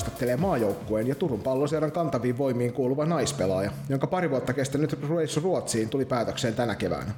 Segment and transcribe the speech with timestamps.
[0.00, 5.88] haistattelee maajoukkueen ja Turun palloseuran kantaviin voimiin kuuluva naispelaaja, jonka pari vuotta kestänyt reissu Ruotsiin
[5.88, 7.12] tuli päätökseen tänä keväänä.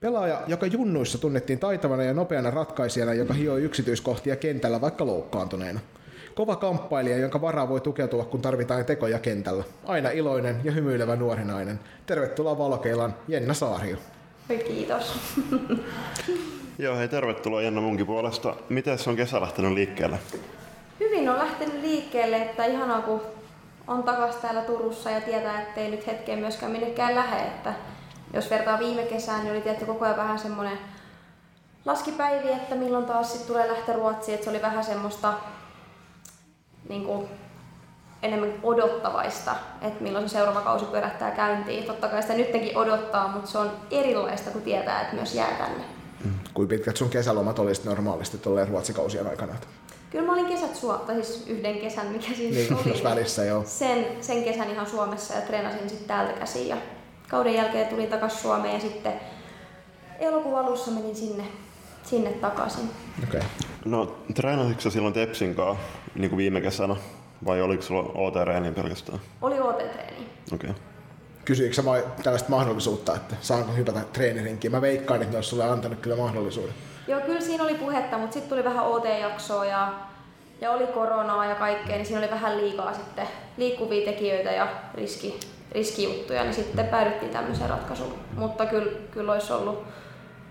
[0.00, 5.80] Pelaaja, joka junnuissa tunnettiin taitavana ja nopeana ratkaisijana, joka hioi yksityiskohtia kentällä vaikka loukkaantuneena.
[6.34, 9.64] Kova kamppailija, jonka varaa voi tukeutua, kun tarvitaan tekoja kentällä.
[9.84, 11.80] Aina iloinen ja hymyilevä nuori nainen.
[12.06, 13.96] Tervetuloa Valokeilan Jenna Saario.
[14.66, 15.18] Kiitos.
[16.78, 18.56] Joo, hei tervetuloa Jenna munkin puolesta.
[18.68, 20.18] Miten on kesä lähtenyt liikkeelle?
[21.28, 23.20] Hyvin on lähtenyt liikkeelle, että ihanaa kun
[23.86, 27.42] on takas täällä Turussa ja tietää, ettei nyt hetkeen myöskään minnekään lähe.
[27.42, 27.74] Että
[28.34, 30.78] jos vertaa viime kesään, niin oli tietty koko ajan vähän semmoinen
[31.84, 35.34] laskipäivi, että milloin taas sit tulee lähteä Ruotsiin, että se oli vähän semmoista
[36.88, 37.28] niin kuin,
[38.22, 41.84] enemmän odottavaista, että milloin se seuraava kausi pyörähtää käyntiin.
[41.84, 45.84] Totta kai sitä nytkin odottaa, mutta se on erilaista, kun tietää, että myös jää tänne.
[46.24, 46.34] Mm.
[46.54, 49.54] Kuinka pitkät sun kesälomat olisi normaalisti tuolleen ruotsikausien aikana?
[50.10, 53.04] Kyllä mä olin kesät Suo- tai siis yhden kesän, mikä siis niin, oli.
[53.04, 53.64] välissä, joo.
[53.66, 56.68] Sen, sen kesän ihan Suomessa ja treenasin sitten täältä käsin.
[56.68, 56.76] Ja
[57.28, 59.12] kauden jälkeen tulin takaisin Suomeen ja sitten
[60.18, 61.44] elokuun alussa menin sinne,
[62.02, 62.90] sinne takaisin.
[63.28, 63.40] Okay.
[63.84, 66.96] No treenasitko silloin Tepsin kanssa niin kuin viime kesänä
[67.44, 69.18] vai oliko sulla OT-reeni pelkästään?
[69.42, 70.26] Oli OT-treeni.
[70.52, 70.70] Okei.
[70.70, 70.82] Okay.
[71.44, 71.82] Kysyikö sä
[72.22, 74.72] tällaista mahdollisuutta, että saanko hypätä treenirinkiin?
[74.72, 76.74] Mä veikkaan, että ne olisi sulle antanut kyllä mahdollisuuden.
[77.08, 79.92] Joo, kyllä siinä oli puhetta, mutta sitten tuli vähän OT-jaksoa ja,
[80.60, 85.40] ja oli koronaa ja kaikkea, niin siinä oli vähän liikaa sitten liikkuvia tekijöitä ja riski,
[85.72, 88.14] riskijuttuja, niin sitten päädyttiin tämmöiseen ratkaisuun.
[88.36, 89.84] Mutta kyllä, kyllä olisi ollut,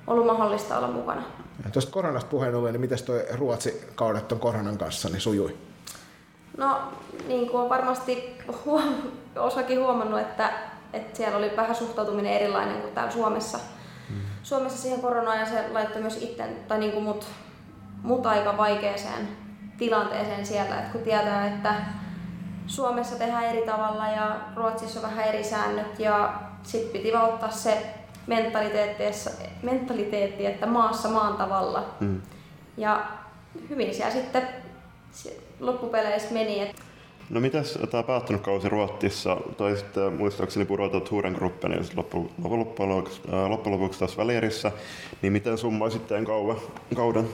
[0.08, 1.22] ollut mahdollista olla mukana.
[1.66, 5.58] Ja tuosta koronasta puheen ollen, niin miten toi Ruotsi kaudet on koronan kanssa niin sujui?
[6.58, 6.78] No,
[7.28, 10.54] niin kuin on varmasti huom- osakin huomannut, että,
[10.94, 13.60] että siellä oli vähän suhtautuminen erilainen kuin täällä Suomessa.
[14.48, 17.28] Suomessa siihen koronaan ja se laittoi myös itse, tai niin kuin mut,
[18.04, 19.28] mut aika vaikeaseen
[19.78, 21.74] tilanteeseen siellä, että kun tietää, että
[22.68, 27.52] Suomessa tehdään eri tavalla ja Ruotsissa on vähän eri säännöt ja sitten piti vaan ottaa
[27.52, 27.94] se
[28.28, 29.04] mentaliteetti,
[29.64, 31.86] mentaliteetti että maassa maan tavalla.
[32.00, 32.22] Mm.
[32.78, 33.08] Ja
[33.70, 34.48] hyvin siellä sitten
[35.60, 36.62] loppupeleissä meni.
[36.62, 36.82] Että
[37.30, 43.22] No mitäs tämä päättynyt kausi Ruotsissa, toi sitten muistaakseni purota Turen Gruppen ja loppujen lopuksi,
[43.48, 44.72] loppu lopuksi taas välierissä,
[45.22, 46.58] niin miten summaisit kauan,
[46.96, 47.30] kauden?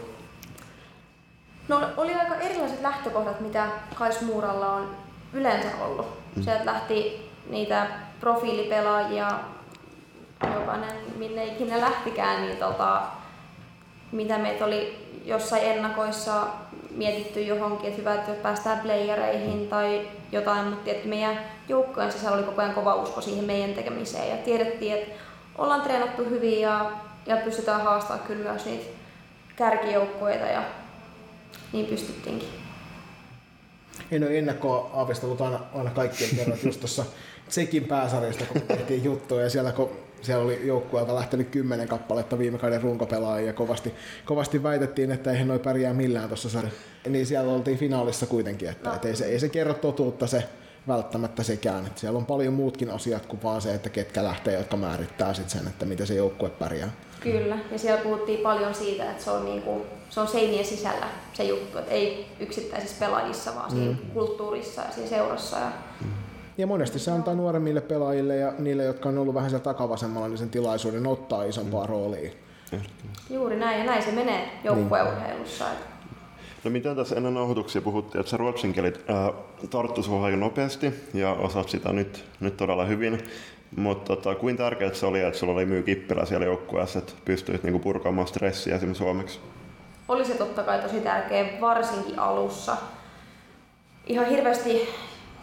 [1.67, 4.89] No oli aika erilaiset lähtökohdat, mitä Kais Muuralla on
[5.33, 6.07] yleensä ollut.
[6.35, 6.43] Mm.
[6.43, 7.87] Sieltä lähti niitä
[8.19, 9.39] profiilipelaajia,
[10.53, 13.01] jokainen minne ikinä lähtikään, niin tota,
[14.11, 16.47] mitä meitä oli jossain ennakoissa
[16.95, 21.39] mietitty johonkin, että hyvä, että päästään playereihin tai jotain, mutta että meidän
[21.69, 25.13] joukkojen sisällä oli koko ajan kova usko siihen meidän tekemiseen ja tiedettiin, että
[25.57, 26.91] ollaan treenattu hyvin ja,
[27.25, 28.85] ja pystytään haastamaan kyllä myös niitä
[29.55, 30.63] kärkijoukkoita ja
[31.73, 32.49] niin pystyttiinkin.
[34.11, 37.05] En ole ennakkoa aavistellut aina, aina kaikkien kerrat just tuossa
[37.49, 39.91] Tsekin pääsarjasta, kun tehtiin juttuja ja siellä kun
[40.23, 43.93] siellä oli joukkueelta lähtenyt kymmenen kappaletta viime kauden runkopelaajia ja kovasti,
[44.25, 46.79] kovasti väitettiin, että eihän noi pärjää millään tuossa sarjassa.
[47.07, 48.95] Niin siellä oltiin finaalissa kuitenkin, että no.
[48.95, 50.43] et ei, se, ei se kerro totuutta se
[50.87, 51.85] välttämättä sekään.
[51.85, 55.49] Että siellä on paljon muutkin asiat kuin vaan se, että ketkä lähtee, jotka määrittää sit
[55.49, 56.91] sen, että miten se joukkue pärjää.
[57.19, 61.43] Kyllä, ja siellä puhuttiin paljon siitä, että se on, niinku, se on seinien sisällä se
[61.43, 64.11] juttu, että ei yksittäisissä pelaajissa, vaan siinä mm.
[64.13, 65.59] kulttuurissa ja siinä seurassa.
[65.59, 65.71] Ja...
[66.01, 66.22] Mm
[66.57, 70.37] ja monesti se antaa nuoremmille pelaajille ja niille, jotka on ollut vähän siellä takavasemmalla, niin
[70.37, 71.89] sen tilaisuuden ottaa isompaa mm.
[71.89, 72.31] roolia.
[73.29, 75.65] Juuri näin, ja näin se menee joukkueurheilussa.
[75.65, 75.77] Niin.
[76.63, 78.99] No miten tässä ennen nauhoituksia puhuttiin, että sä ruotsin kielit
[79.69, 83.23] tarttu sinua aika nopeasti ja osaat sitä nyt, nyt todella hyvin.
[83.75, 87.63] Mutta tota, kuinka tärkeää se oli, että sulla oli myy kippilä siellä joukkueessa, että pystyit
[87.63, 89.39] niinku purkaamaan stressiä esimerkiksi suomeksi?
[90.07, 92.77] Oli se totta kai tosi tärkeä, varsinkin alussa.
[94.07, 94.89] Ihan hirveästi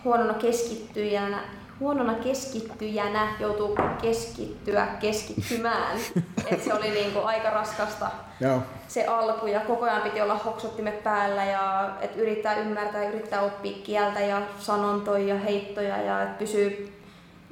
[0.04, 1.38] huonona keskittyjänä,
[1.80, 5.98] huonona keskittyjänä joutuu keskittyä keskittymään.
[6.50, 8.10] Et se oli niinku aika raskasta
[8.40, 8.62] Joo.
[8.88, 13.76] se alku ja koko ajan piti olla hoksottimet päällä ja et yrittää ymmärtää, yrittää oppia
[13.84, 16.92] kieltä ja sanontoja ja heittoja ja et pysyy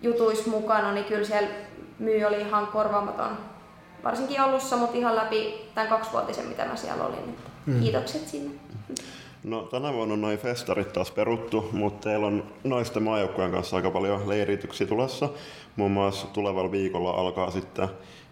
[0.02, 1.48] jutuis mukana, niin kyllä siellä
[1.98, 3.38] myy oli ihan korvaamaton.
[4.04, 7.36] Varsinkin alussa, mutta ihan läpi tämän kaksivuotisen, mitä mä siellä olin.
[7.66, 7.80] Mm.
[7.80, 8.50] Kiitokset sinne.
[9.44, 13.90] No tänä vuonna on noin festarit taas peruttu, mutta teillä on naisten maajoukkueen kanssa aika
[13.90, 15.28] paljon leirityksiä tulossa.
[15.76, 17.88] Muun muassa tulevalla viikolla alkaa sitten.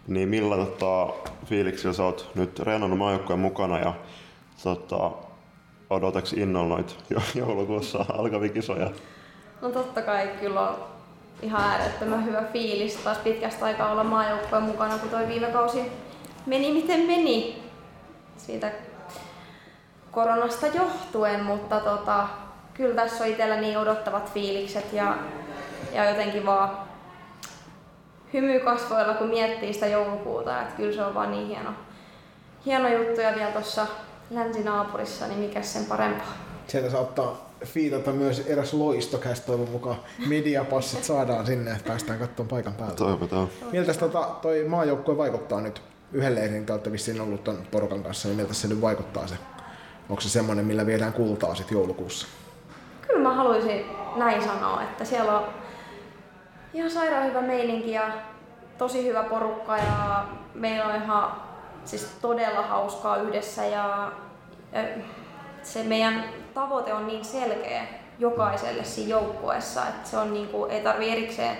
[0.07, 1.13] Niin millä tota,
[1.45, 3.93] fiiliksillä sä oot nyt reenannut maajoukkueen mukana ja
[4.63, 5.11] tota,
[5.89, 6.93] odotaks innolla noita
[7.35, 8.91] joulukuussa alkavia kisoja?
[9.61, 10.75] No totta kai kyllä on
[11.41, 15.81] ihan äärettömän hyvä fiilis taas pitkästä aikaa olla maajoukkueen mukana, kun toi viime kausi
[16.45, 17.63] meni miten meni.
[18.37, 18.71] Siitä
[20.17, 22.27] koronasta johtuen, mutta tota,
[22.73, 25.17] kyllä tässä on itsellä niin odottavat fiilikset ja,
[25.93, 26.77] ja jotenkin vaan
[28.33, 31.69] hymy kasvoilla, kun miettii sitä joulukuuta, että kyllä se on vaan niin hieno,
[32.65, 33.87] hieno juttu ja vielä tuossa
[34.29, 36.33] länsinaapurissa, niin mikä sen parempaa.
[36.67, 39.97] Sieltä saattaa fiitata myös eräs loistokäs toivon mukaan
[40.27, 42.95] mediapassit saadaan sinne, että päästään katsomaan paikan päältä.
[42.95, 43.47] Toivotaan.
[43.71, 45.81] Miltä tota, toi maajoukkue vaikuttaa nyt
[46.11, 49.35] yhden leirin, olette vissiin ollut ton porukan kanssa, niin miltä se nyt vaikuttaa se?
[50.09, 52.27] Onko se semmoinen, millä viedään kultaa sitten joulukuussa?
[53.07, 55.45] Kyllä mä haluaisin näin sanoa, että siellä on
[56.73, 58.11] ihan sairaan hyvä meininki ja
[58.77, 61.31] tosi hyvä porukka ja meillä on ihan
[61.85, 64.11] siis todella hauskaa yhdessä ja,
[65.63, 67.87] se meidän tavoite on niin selkeä
[68.19, 71.57] jokaiselle siinä joukkueessa, että se on niin kuin, ei tarvi erikseen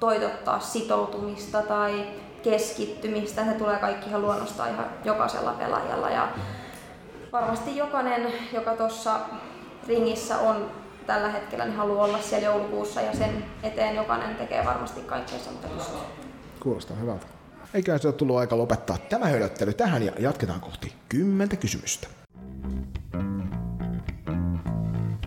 [0.00, 2.06] toitottaa sitoutumista tai
[2.42, 6.28] keskittymistä, se tulee kaikki ihan luonnosta ihan jokaisella pelaajalla ja
[7.32, 9.20] varmasti jokainen, joka tuossa
[9.88, 10.70] ringissä on
[11.06, 15.68] tällä hetkellä, niin haluaa olla siellä joulukuussa ja sen eteen jokainen tekee varmasti kaikkeensa, mitä
[15.68, 15.96] pystyy.
[16.60, 17.26] Kuulostaa hyvältä.
[17.74, 22.08] Eiköhän se ole tullut aika lopettaa tämä höydöttely tähän ja jatketaan kohti kymmentä kysymystä.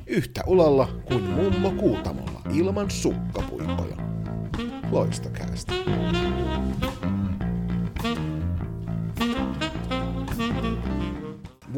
[0.07, 3.95] Yhtä ulalla kuin mummo Kuutamolla ilman sukkapuikkoja.
[4.91, 5.73] Loistokäästä.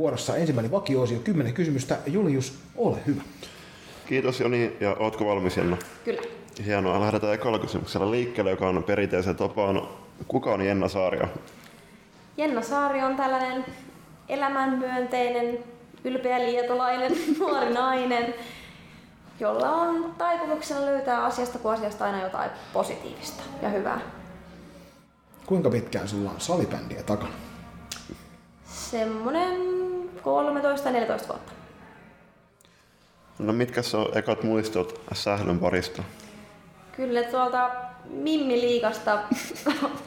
[0.05, 1.97] Vuorossa ensimmäinen vakioosio, kymmenen kysymystä.
[2.07, 3.21] Julius, ole hyvä.
[4.07, 5.77] Kiitos Joni ja ootko valmis Jenna?
[6.03, 6.21] Kyllä.
[6.65, 6.99] Hienoa.
[6.99, 9.87] Lähdetään ekalla kysymyksellä liikkeelle, joka on perinteisen tapaan.
[10.27, 11.27] Kuka on Jenna Saaria?
[12.37, 13.65] Jenna Saari on tällainen
[14.29, 15.59] elämänmyönteinen,
[16.03, 18.33] ylpeä lietolainen nuori nainen,
[19.39, 24.01] jolla on taipumuksena löytää asiasta kuin asiasta aina jotain positiivista ja hyvää.
[25.45, 27.33] Kuinka pitkään sulla on salibändiä takana?
[28.65, 29.85] Semmonen
[30.25, 31.51] 13-14 vuotta.
[33.39, 36.03] No mitkä on ekat muistot sählyn parista?
[36.91, 37.71] Kyllä tuolta
[38.05, 39.19] Mimmi Liikasta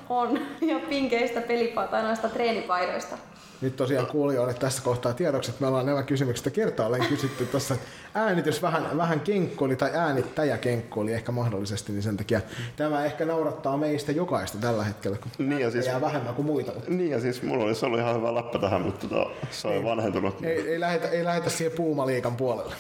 [0.09, 3.19] on ja pinkeistä pelipaita tai noista treenipaidoista.
[3.61, 7.77] Nyt tosiaan kuulijoille tässä kohtaa tiedoksi, että me ollaan nämä kysymykset kertaalleen kysytty tuossa.
[8.15, 12.41] Äänitys vähän, vähän kenkkoili tai äänittäjä kenkkoili ehkä mahdollisesti, niin sen takia
[12.77, 16.73] tämä ehkä naurattaa meistä jokaista tällä hetkellä, kun Niin ja siis, jää vähemmän kuin muita.
[16.73, 19.85] Mutta niin ja siis mulla olisi ollut ihan hyvä läppä tähän, mutta tota, se on
[19.85, 20.45] vanhentunut.
[20.45, 22.75] ei, ei, lähetä, ei lähetä siihen puumaliikan puolelle.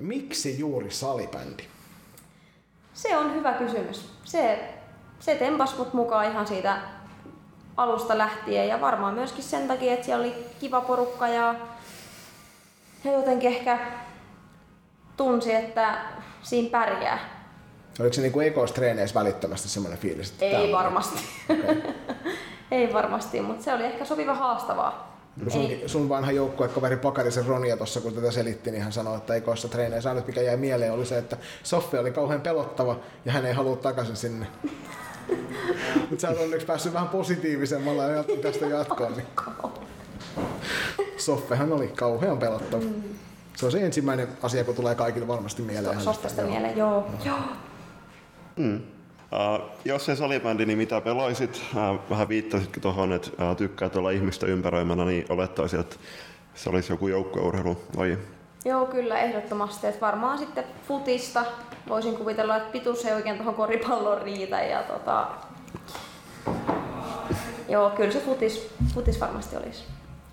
[0.00, 1.62] Miksi juuri salibändi?
[2.94, 4.12] Se on hyvä kysymys.
[4.24, 4.74] Se,
[5.20, 6.78] se tempas mut mukaan ihan siitä
[7.82, 11.54] alusta lähtien ja varmaan myöskin sen takia, että siellä oli kiva porukka ja,
[13.04, 13.78] ja jotenkin ehkä
[15.16, 15.98] tunsi, että
[16.42, 17.18] siinä pärjää.
[18.00, 20.30] Oliko se niinku ekoissa treeneissä välittömästi semmoinen fiilis?
[20.30, 21.20] Että Ei varmasti.
[21.50, 21.82] Okei.
[22.70, 25.10] Ei varmasti, mutta se oli ehkä sopiva haastavaa.
[25.48, 29.34] Sun, Ei, sun vanha joukkuekaveri Pakarisen Ronia tuossa, kun tätä selitti, niin hän sanoi, että
[29.34, 33.46] ekoissa treeneissä ainut mikä jäi mieleen oli se, että Soffe oli kauhean pelottava ja hän
[33.46, 34.46] ei halua takaisin sinne.
[36.10, 39.12] Mutta sä oot onneksi päässyt vähän positiivisemmalla ja tästä jatkoon.
[39.12, 39.26] Niin.
[41.16, 42.82] Soffehan oli kauhean pelottava.
[43.56, 45.86] Se on se ensimmäinen asia, kun tulee kaikille varmasti mieleen.
[45.86, 46.04] hänestä.
[46.04, 46.50] Softasta Joo.
[46.50, 47.10] mieleen, joo.
[47.24, 47.38] joo.
[49.32, 51.62] Uh, jos ei salibändi, niin mitä pelaisit?
[51.74, 55.96] Uh, vähän viittasitkin tuohon, että uh, tykkäät olla ihmistä ympäröimänä, niin olettaisin, että
[56.54, 58.18] se olisi joku joukkueurheilulaji.
[58.64, 59.86] Joo, kyllä ehdottomasti.
[59.86, 61.44] Et varmaan sitten futista
[61.88, 64.62] voisin kuvitella, että pituus ei oikein tuohon koripalloon riitä.
[64.62, 65.26] Ja tota...
[67.68, 69.84] Joo, kyllä se futis, futis varmasti olisi.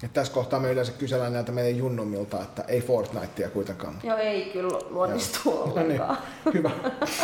[0.04, 3.96] Et tässä kohtaa me yleensä kysellään näiltä meidän junnummilta, että ei Fortnitea kuitenkaan.
[4.04, 6.18] Joo, ei kyllä luonnistu No niin, ollenkaan.
[6.54, 6.72] hyvä.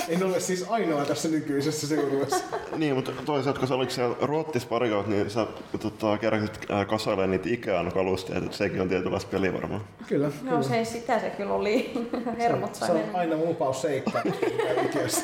[0.10, 2.44] En ole siis ainoa tässä nykyisessä seurueessa.
[2.77, 5.48] Niin, mutta toisaalta kun sä olit siellä Ruottis pari kautta, niin sä
[5.82, 9.82] tota, keräsit äh, kasailemaan niitä Ikean kalusteita, että sekin on tietynlaista peli varmaan.
[10.08, 10.63] Kyllä, Joo, kyllä.
[10.63, 11.94] se, sitä se kyllä oli.
[12.38, 14.22] Hermot se on aina lupaus seikkaa
[14.86, 15.22] Ikeassa.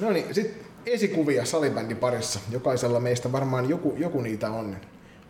[0.00, 2.40] No niin, sitten esikuvia salibändin parissa.
[2.50, 4.76] Jokaisella meistä varmaan joku, joku niitä on.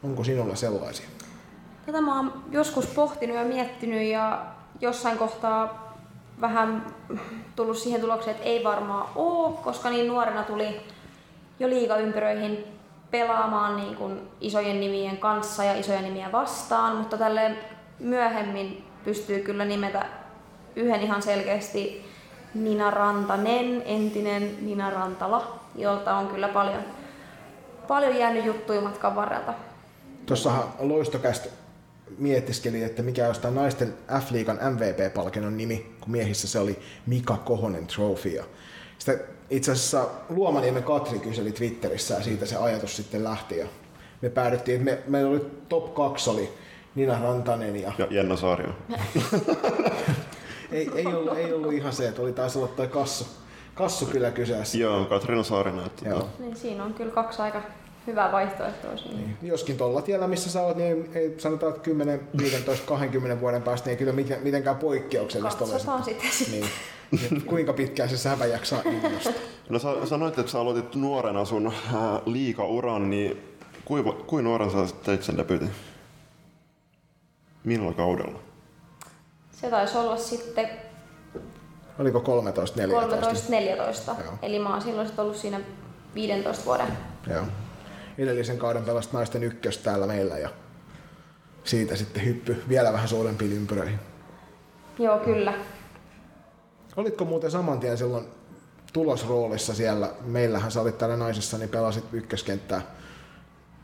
[0.04, 1.06] Onko sinulla sellaisia?
[1.86, 4.46] Tätä mä oon joskus pohtinut ja miettinyt ja
[4.80, 5.94] jossain kohtaa
[6.40, 6.86] vähän
[7.56, 10.80] tullut siihen tulokseen, että ei varmaan oo, koska niin nuorena tuli
[11.60, 12.64] jo liigaympyröihin
[13.10, 17.56] pelaamaan niin kuin isojen nimien kanssa ja isoja nimiä vastaan, mutta tälle
[17.98, 20.06] myöhemmin pystyy kyllä nimetä
[20.76, 22.08] yhden ihan selkeästi
[22.54, 26.82] Nina Rantanen, entinen Nina Rantala, jolta on kyllä paljon,
[27.88, 29.54] paljon jäänyt juttuja matkan varrelta.
[30.28, 31.49] Tuossahan loistokästä
[32.18, 37.87] mietiskeli, että mikä olisi tämä naisten F-liigan MVP-palkinnon nimi, kun miehissä se oli Mika Kohonen
[37.87, 38.28] Trophy.
[38.28, 38.44] Ja
[38.99, 39.18] sitä
[39.50, 43.58] itse asiassa Luomaniemen Katri kyseli Twitterissä ja siitä se ajatus sitten lähti.
[43.58, 43.66] Ja
[44.23, 46.52] me päädyttiin, että me, meillä oli top 2 oli
[46.94, 48.68] Nina Rantanen ja Ja Jenna Saario.
[50.73, 53.26] ei, ei, ollut, ei ollut ihan se, että oli taisi olla toi kassu,
[53.75, 54.78] kassu kyllä kyseessä.
[54.78, 55.87] Joo, Katriina Saarinen.
[55.87, 56.28] Että Joo.
[56.38, 57.62] Niin siinä on kyllä kaksi aika
[58.08, 59.16] hyvää vaihtoehtoa siinä.
[59.16, 59.36] Niin.
[59.42, 63.62] Joskin tuolla tiellä, missä sä oot, niin ei, ei sanotaan, että 10, 15, 20 vuoden
[63.62, 65.72] päästä niin ei kyllä miten- mitenkään poikkeuksellista ole.
[65.72, 66.30] Katsotaan sitten.
[66.32, 66.60] sitten.
[66.60, 66.70] Niin.
[67.10, 69.32] Niin, Kuinka pitkään se sävä jaksaa innostaa.
[69.68, 71.72] No sä sanoit, että sä aloitit nuorena sun äh,
[72.26, 73.42] liikauran, niin
[73.84, 75.70] kuinka kuin nuoren sä teit sen debyytin?
[77.64, 78.38] Millä kaudella?
[79.52, 80.70] Se taisi olla sitten
[81.98, 84.16] Oliko 13, 14?
[84.16, 84.24] 13-14.
[84.24, 84.34] Joo.
[84.42, 85.60] Eli mä oon silloin ollut siinä
[86.14, 86.86] 15 vuoden.
[87.26, 87.44] Joo.
[88.18, 90.48] Edellisen kauden pelasi naisten ykkös täällä meillä ja
[91.64, 93.98] siitä sitten hyppy vielä vähän suurempiin ympyröihin.
[94.98, 95.54] Joo, kyllä.
[96.96, 98.26] Olitko muuten saman tien silloin
[98.92, 100.10] tulosroolissa siellä?
[100.20, 102.82] Meillähän sä olit täällä naisissa, niin pelasit ykköskenttää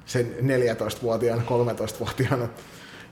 [0.07, 2.49] sen 14-vuotiaana, 13-vuotiaana.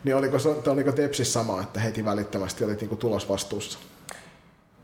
[0.04, 3.78] Niin oliko, se- oliko Tepsis sama, että heti välittömästi olit niinku tulosvastuussa?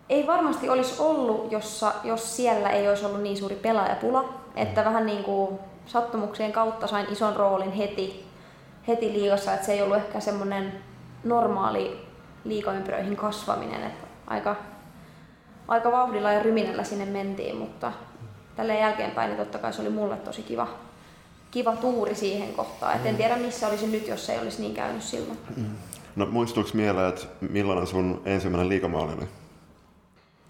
[0.08, 4.34] Ei varmasti olisi ollut, jossa, jos siellä ei olisi ollut niin suuri pelaajapula.
[4.56, 8.24] Että vähän niin kuin sattumuksien kautta sain ison roolin heti,
[8.88, 10.72] heti liigassa, että se ei ollut ehkä semmoinen
[11.24, 12.06] normaali
[12.44, 13.84] liigaympyröihin kasvaminen.
[13.84, 14.56] Että aika,
[15.68, 17.92] aika vauhdilla ja ryminällä sinne mentiin, mutta
[18.56, 20.68] tällä jälkeenpäin niin totta kai se oli mulle tosi kiva,
[21.50, 22.96] kiva tuuri siihen kohtaan.
[22.96, 25.38] Et en tiedä missä olisin nyt, jos ei olisi niin käynyt silloin.
[26.16, 29.28] No muistuuko mieleen, että millainen sun ensimmäinen liikamaali oli?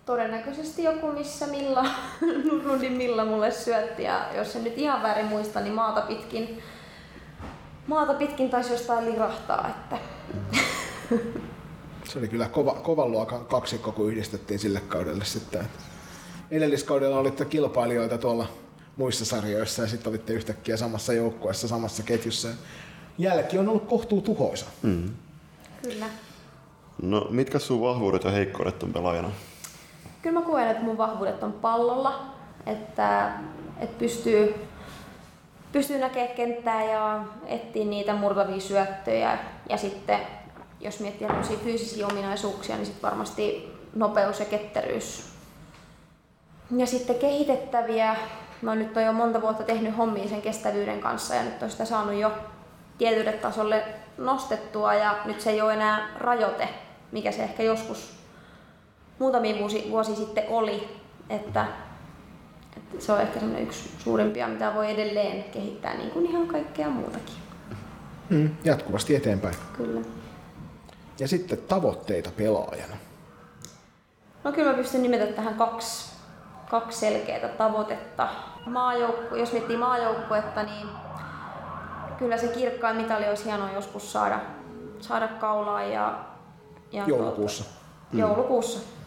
[0.09, 1.85] Todennäköisesti joku, missä Milla,
[2.50, 6.59] Nurundin Milla mulle syötti ja jos en nyt ihan väärin muista, niin maata pitkin,
[7.87, 9.69] maata pitkin taisi jostain lirahtaa.
[9.69, 9.99] Että
[12.05, 15.65] Se oli kyllä kova, kovan luokan kaksikko, kun yhdistettiin sille kaudelle sitten.
[16.50, 18.47] Edelliskaudella olitte kilpailijoita tuolla
[18.97, 22.49] muissa sarjoissa ja sitten olitte yhtäkkiä samassa joukkueessa, samassa ketjussa.
[23.19, 24.67] Jälki on ollut kohtuu tuhoisa.
[24.83, 25.11] Mm.
[25.83, 26.07] kyllä.
[27.03, 29.31] No mitkä sun vahvuudet ja heikkoudet on pelaajana?
[30.22, 32.25] Kyllä mä koen, että mun vahvuudet on pallolla,
[32.66, 33.32] että,
[33.80, 34.54] että pystyy,
[35.72, 39.38] pystyy näkemään kenttää ja etsiä niitä murtavia syöttöjä.
[39.68, 40.18] Ja sitten
[40.80, 41.28] jos miettii
[41.64, 45.32] fyysisiä ominaisuuksia, niin sitten varmasti nopeus ja ketteryys.
[46.76, 48.16] Ja sitten kehitettäviä.
[48.62, 51.70] Mä oon nyt on jo monta vuotta tehnyt hommia sen kestävyyden kanssa ja nyt on
[51.70, 52.32] sitä saanut jo
[52.98, 53.84] tietylle tasolle
[54.18, 56.68] nostettua ja nyt se ei ole enää rajoite,
[57.12, 58.17] mikä se ehkä joskus
[59.18, 60.88] muutamia vuosi, vuosi sitten oli,
[61.30, 61.66] että,
[62.76, 66.88] että se on ehkä semmoinen yksi suurimpia, mitä voi edelleen kehittää, niin kuin ihan kaikkea
[66.88, 67.34] muutakin.
[68.30, 69.54] Mm, jatkuvasti eteenpäin.
[69.76, 70.00] Kyllä.
[71.18, 72.96] Ja sitten tavoitteita pelaajana.
[74.44, 76.16] No kyllä mä pystyn nimetä tähän kaksi,
[76.70, 78.28] kaksi selkeää tavoitetta.
[78.66, 80.88] Maajoukku, jos miettii maajoukkuetta, niin
[82.18, 84.40] kyllä se kirkkain mitali olisi hienoa joskus saada,
[85.00, 86.18] saada kaulaan ja,
[86.92, 87.64] ja Joulukuussa.
[87.64, 88.98] Tuota, joulukuussa.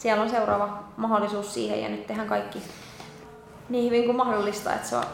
[0.00, 2.62] Siellä on seuraava mahdollisuus siihen ja nyt tehdään kaikki
[3.68, 5.04] niin hyvin kuin mahdollista, että se, on,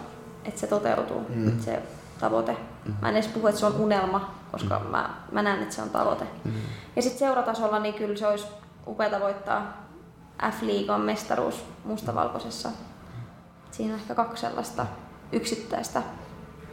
[0.44, 1.60] että se toteutuu, mm.
[1.60, 1.82] se
[2.20, 2.56] tavoite.
[3.02, 5.90] Mä en edes puhu, että se on unelma, koska mä, mä näen, että se on
[5.90, 6.24] tavoite.
[6.44, 6.52] Mm.
[6.96, 8.46] Ja sitten seuratasolla niin kyllä se olisi
[8.86, 9.86] upeata voittaa
[10.50, 12.68] F-liigan mestaruus mustavalkoisessa.
[13.70, 14.86] Siinä on ehkä kaksi sellaista
[15.32, 16.02] yksittäistä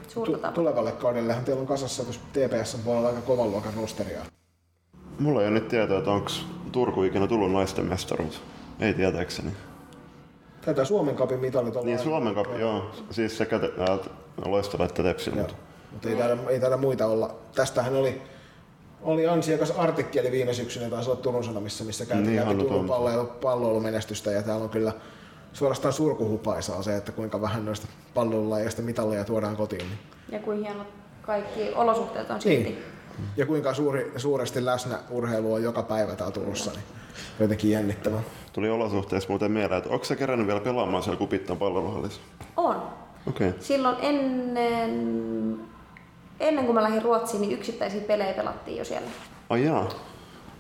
[0.07, 0.51] suurta tavoitetta.
[0.51, 4.21] tulevalle kaudellehan teillä on kasassa tuossa TPS puolella aika kovan luokan rosteria.
[5.19, 6.29] Mulla ei ole nyt tietoa, että onko
[6.71, 8.41] Turku ikinä tullut naisten mestaruus.
[8.79, 9.51] Ei tietääkseni.
[10.65, 12.91] Tätä Suomen kapin mitalit on Niin Suomen Cup, joo.
[13.11, 13.99] Siis sekä te, äh,
[14.45, 15.31] loistava että tepsi.
[15.31, 15.53] Mutta
[15.91, 17.35] Mutta ei taida, ei taida muita olla.
[17.55, 18.21] Tästähän oli,
[19.01, 23.25] oli ansiokas artikkeli viime syksynä, taisi olla Turun Sanomissa, missä käytiin Niin, läpi Turun palloilu,
[23.25, 24.91] palloilumenestystä ja täällä on kyllä
[25.53, 29.85] suorastaan surkuhupaisaa se, että kuinka vähän noista palloilulajeista mitalleja tuodaan kotiin.
[29.87, 29.99] Niin.
[30.31, 30.87] Ja kuin hienot
[31.21, 32.77] kaikki olosuhteet on silti.
[33.17, 33.27] Niin.
[33.37, 36.83] Ja kuinka suuri, suuresti läsnä urheilu on joka päivä täällä Turussa, niin
[37.39, 38.21] jotenkin jännittävää.
[38.53, 42.21] tuli olosuhteessa muuten mieleen, että onko sä kerännyt vielä pelaamaan siellä Kupittan palveluhallissa?
[42.57, 42.75] On.
[43.27, 43.49] Okei.
[43.49, 43.61] Okay.
[43.61, 45.59] Silloin ennen,
[46.39, 49.07] ennen kuin mä lähdin Ruotsiin, niin yksittäisiä pelejä pelattiin jo siellä.
[49.49, 49.89] Ai jaa.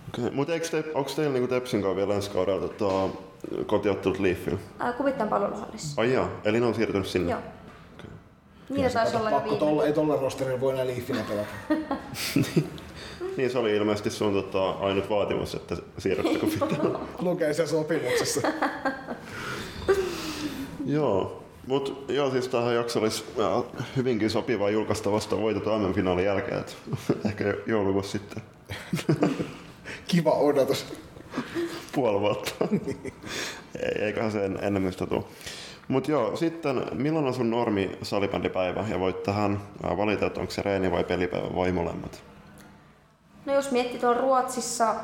[0.09, 0.31] Okay.
[0.31, 3.17] Mutta te, onko teillä niinku Tepsin kanssa vielä ensi kaudella tota,
[3.65, 4.59] kotiottelut Leafillä?
[4.79, 6.01] Ää, Kuvittain palveluhallissa.
[6.01, 7.31] Ai jaa, eli ne on siirtynyt sinne?
[7.31, 7.41] Joo.
[8.73, 11.49] Niitä taisi olla jo Pakko tolla, ei tolla rosterilla voi enää liiffinä pelata.
[13.37, 16.99] Niin se oli ilmeisesti sun tota, ainut vaatimus, että siirrytte Kupittaan.
[17.21, 18.41] Lukee siellä sopimuksessa.
[20.85, 21.43] joo.
[21.67, 26.77] Mut joo, siis tähän jakso olisi äh, hyvinkin sopivaa julkaista vasta voitettu MM-finaalin jälkeen, et
[27.25, 28.43] ehkä jo- joulukuussa sitten
[30.07, 30.85] Kiva odotus.
[31.91, 32.51] puoli vuotta.
[33.79, 34.83] Ei, eiköhän se en, ennen
[35.87, 35.87] muista tuu.
[35.87, 40.51] Mut joo, sitten milloin on sun normi salibändipäivä ja voit tähän äh, valita, että onko
[40.51, 42.23] se reeni vai pelipäivä vai molemmat?
[43.45, 44.95] No jos miettii tuolla Ruotsissa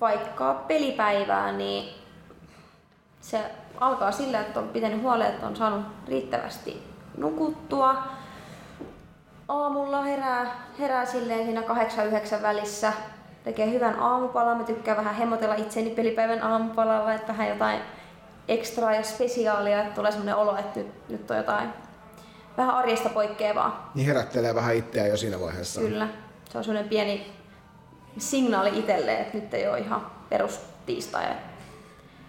[0.00, 1.94] vaikka pelipäivää, niin
[3.20, 6.82] se alkaa sillä, että on pitänyt huolen, että on saanut riittävästi
[7.16, 8.02] nukuttua.
[9.48, 11.60] Aamulla herää, herää silleen siinä
[12.38, 12.92] 8-9 välissä,
[13.44, 14.58] tekee hyvän aamupalan.
[14.58, 17.80] Mä tykkään vähän hemotella itseni pelipäivän aamupalalla, että vähän jotain
[18.48, 21.68] ekstraa ja spesiaalia, että tulee sellainen olo, että nyt, nyt on jotain
[22.56, 23.90] vähän arjesta poikkeavaa.
[23.94, 25.80] Niin herättelee vähän itseään jo siinä vaiheessa.
[25.80, 26.08] Kyllä.
[26.50, 27.32] Se on sellainen pieni
[28.18, 31.24] signaali itselle, että nyt ei ole ihan perus tiistai.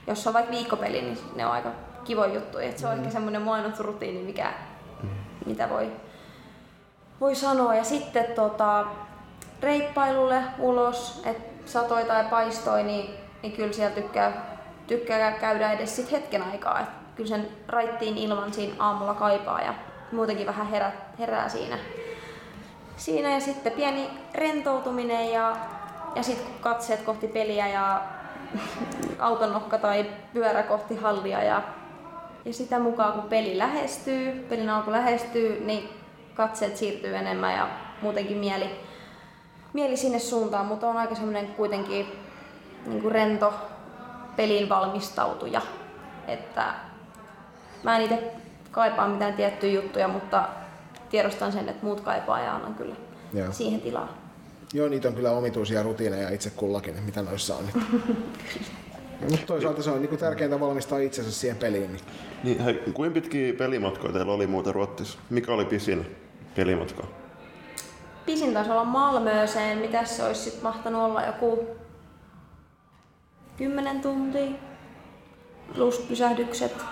[0.07, 1.72] Jos on vaikka viikkopeli, niin ne on aika
[2.03, 2.57] kivo juttu.
[2.57, 3.00] Että se on mm.
[3.00, 4.53] ehkä semmoinen mainittu rutiini, mikä,
[5.03, 5.10] mm.
[5.45, 5.91] mitä voi,
[7.22, 7.75] voi sanoa.
[7.75, 8.86] Ja sitten tota,
[9.62, 13.10] reippailulle ulos, että satoi tai paistoi, niin,
[13.41, 14.54] niin kyllä siellä tykkää,
[14.87, 16.79] tykkää käydä edes sit hetken aikaa.
[16.79, 19.73] Et kyllä sen raittiin ilman siinä aamulla kaipaa ja
[20.11, 21.77] muutenkin vähän herää, herää siinä.
[22.97, 25.55] Siinä ja sitten pieni rentoutuminen ja,
[26.15, 28.01] ja sitten katseet kohti peliä ja
[29.19, 31.61] auton nokka tai pyörä kohti hallia ja,
[32.45, 35.89] ja sitä mukaan kun peli lähestyy, pelin alku lähestyy, niin
[36.35, 37.67] katseet siirtyy enemmän ja
[38.01, 38.69] muutenkin mieli,
[39.73, 42.07] mieli sinne suuntaan, mutta on aika semmoinen kuitenkin
[42.85, 43.53] niin kuin rento
[44.35, 45.61] pelin valmistautuja.
[46.27, 46.73] Että
[47.83, 48.31] mä en itse
[48.71, 50.49] kaipaa mitään tiettyjä juttuja, mutta
[51.09, 52.95] tiedostan sen, että muut kaipaa ja annan kyllä
[53.33, 53.51] Joo.
[53.51, 54.17] siihen tilaa.
[54.73, 57.63] Joo, niitä on kyllä omituisia rutiineja itse kullakin, mitä noissa on.
[59.29, 61.93] Mutta toisaalta se on niin tärkeintä valmistaa itsensä siihen peliin.
[61.93, 62.03] Niin,
[62.43, 65.19] niin hei, kuinka pitkiä pelimatkoja teillä oli muuten Ruotsissa?
[65.29, 66.15] Mikä oli pisin
[66.55, 67.07] pelimatka?
[68.25, 69.77] Pisin taisi olla Malmööseen.
[69.77, 71.25] Mitä se olisi sitten mahtanut olla?
[71.25, 71.67] Joku
[73.57, 74.51] 10 tuntia
[75.75, 76.85] plus pysähdykset.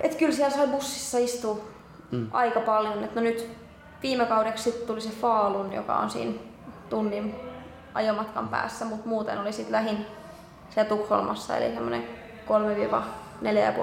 [0.00, 1.58] Et kyllä siellä sai bussissa istua
[2.10, 2.28] mm.
[2.32, 3.04] aika paljon.
[3.04, 3.50] Et no nyt
[4.02, 6.32] viime kaudeksi tuli se Faalun, joka on siinä
[6.90, 7.34] tunnin
[7.94, 10.06] ajomatkan päässä, mutta muuten oli sitten lähin
[10.70, 12.04] siellä Tukholmassa, eli semmoinen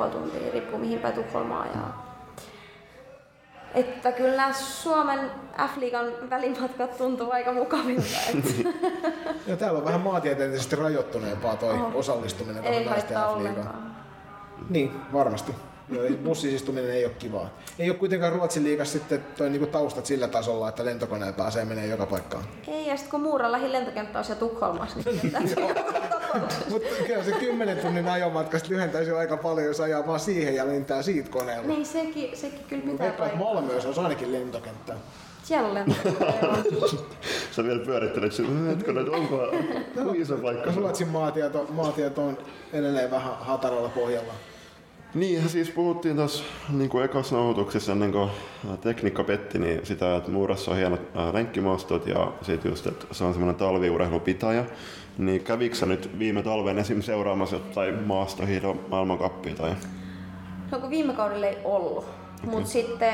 [0.06, 1.66] 3-4,5 tuntia, riippuu mihin päin Tukholmaa.
[1.66, 2.03] Ja...
[3.74, 8.18] Että kyllä Suomen F-liigan välimatkat tuntuu aika mukavilta.
[8.30, 8.70] Että...
[9.48, 11.96] ja täällä on vähän maantieteellisesti rajoittuneempaa toi oh.
[11.96, 13.96] osallistuminen Ei haittaa ollenkaan.
[14.70, 15.56] Niin, varmasti.
[15.90, 17.50] Joo, bussisistuminen ei ole kivaa.
[17.80, 21.88] Ei ole kuitenkaan Ruotsin liigassa sitten toi niinku taustat sillä tasolla, että lentokoneella pääsee menee
[21.88, 22.44] joka paikkaan.
[22.68, 25.34] Ei, ja sitten kun Muuran lähin lentokenttä on siellä Tukholmassa, niin
[26.70, 31.02] Mutta kyllä se 10 tunnin ajomatkasta lyhentäisi aika paljon, jos ajaa vaan siihen ja lentää
[31.02, 31.68] siitä koneella.
[31.68, 33.40] Niin, sekin, sekin kyllä pitää paikkaa.
[33.40, 34.94] Malmöössä on ainakin lentokenttä.
[35.44, 36.26] Siellä on lentokenttä.
[37.56, 38.34] Sä vielä pyörittelet,
[38.72, 40.72] että onko iso paikka.
[40.76, 42.38] Ruotsin maatieto, maatieto on
[42.74, 44.34] edelleen vähän hataralla pohjalla.
[45.16, 48.30] Niin, siis puhuttiin tuossa niin kuin ekassa nauhoituksessa ennen kuin
[48.82, 51.02] tekniikka petti, niin sitä, että Muurassa on hienot
[51.34, 54.66] lenkkimaastot ja sitten just, että se on semmoinen talviurheilupitäjä.
[55.18, 57.02] Niin kävikö sä nyt viime talven esim.
[57.02, 59.56] seuraamassa jotain maastohiidon maailmankappia?
[59.56, 59.76] Tai?
[60.72, 62.50] No kun viime kaudella ei ollut, okay.
[62.52, 63.14] mutta sitten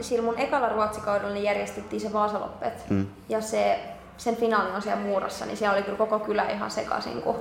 [0.00, 3.06] sillä mun ekalla ruotsikaudella niin järjestettiin se Vaasaloppet hmm.
[3.28, 3.78] ja se,
[4.16, 7.36] sen finaali on siellä Muurassa, niin siellä oli kyllä koko kylä ihan sekaisin, kun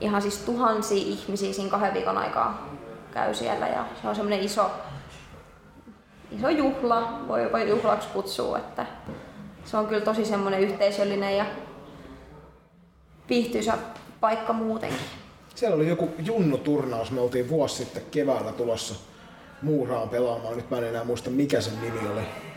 [0.00, 2.68] ihan siis tuhansia ihmisiä siinä kahden viikon aikaa
[3.14, 4.70] käy siellä ja se on semmoinen iso,
[6.30, 8.86] iso juhla, voi jopa juhlaksi kutsua, että
[9.64, 11.46] se on kyllä tosi semmoinen yhteisöllinen ja
[13.28, 13.78] viihtyisä
[14.20, 15.06] paikka muutenkin.
[15.54, 18.94] Siellä oli joku junnuturnaus, me oltiin vuosi sitten keväällä tulossa
[19.62, 22.53] Muuraan pelaamaan, nyt mä en enää muista mikä sen nimi oli.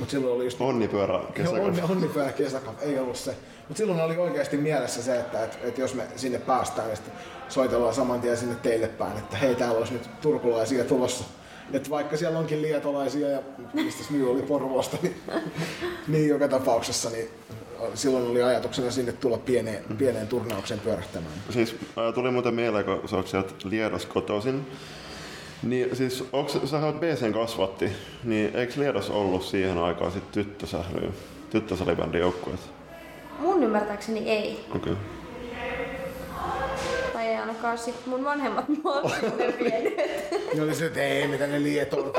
[0.00, 0.60] Mut silloin oli just...
[0.60, 1.80] Onnipyörä kesäkausi.
[1.80, 3.36] Onni, onnipyörä kesäkausi, ei ollut se.
[3.68, 6.98] Mutta silloin oli oikeasti mielessä se, että, että, että jos me sinne päästään, niin
[7.48, 11.24] soitellaan saman tien sinne teille päin, että hei, täällä olisi nyt turkulaisia tulossa.
[11.72, 15.16] Että vaikka siellä onkin lietolaisia ja mistä Smy oli Porvoosta, niin,
[16.08, 17.28] niin joka tapauksessa niin
[17.94, 21.34] silloin oli ajatuksena sinne tulla pieneen, pieneen turnaukseen pyörähtämään.
[21.50, 21.76] Siis
[22.14, 24.66] tuli muuten mieleen, kun sä oot sieltä Liedos kotoisin,
[25.62, 27.92] niin siis onks, sä oot BCn kasvatti,
[28.24, 31.10] niin eikö Liedos ollut siihen aikaan sitten tyttösählyä,
[31.50, 32.60] tyttösalibändin joukkueet?
[33.38, 34.64] Mun ymmärtääkseni ei.
[34.76, 34.92] Okei.
[34.92, 35.04] Okay.
[37.12, 39.02] Tai ei ainakaan sit mun vanhemmat mua
[39.64, 39.96] vienyt.
[40.54, 42.12] ne oli se, että ei, mitä ne lietoon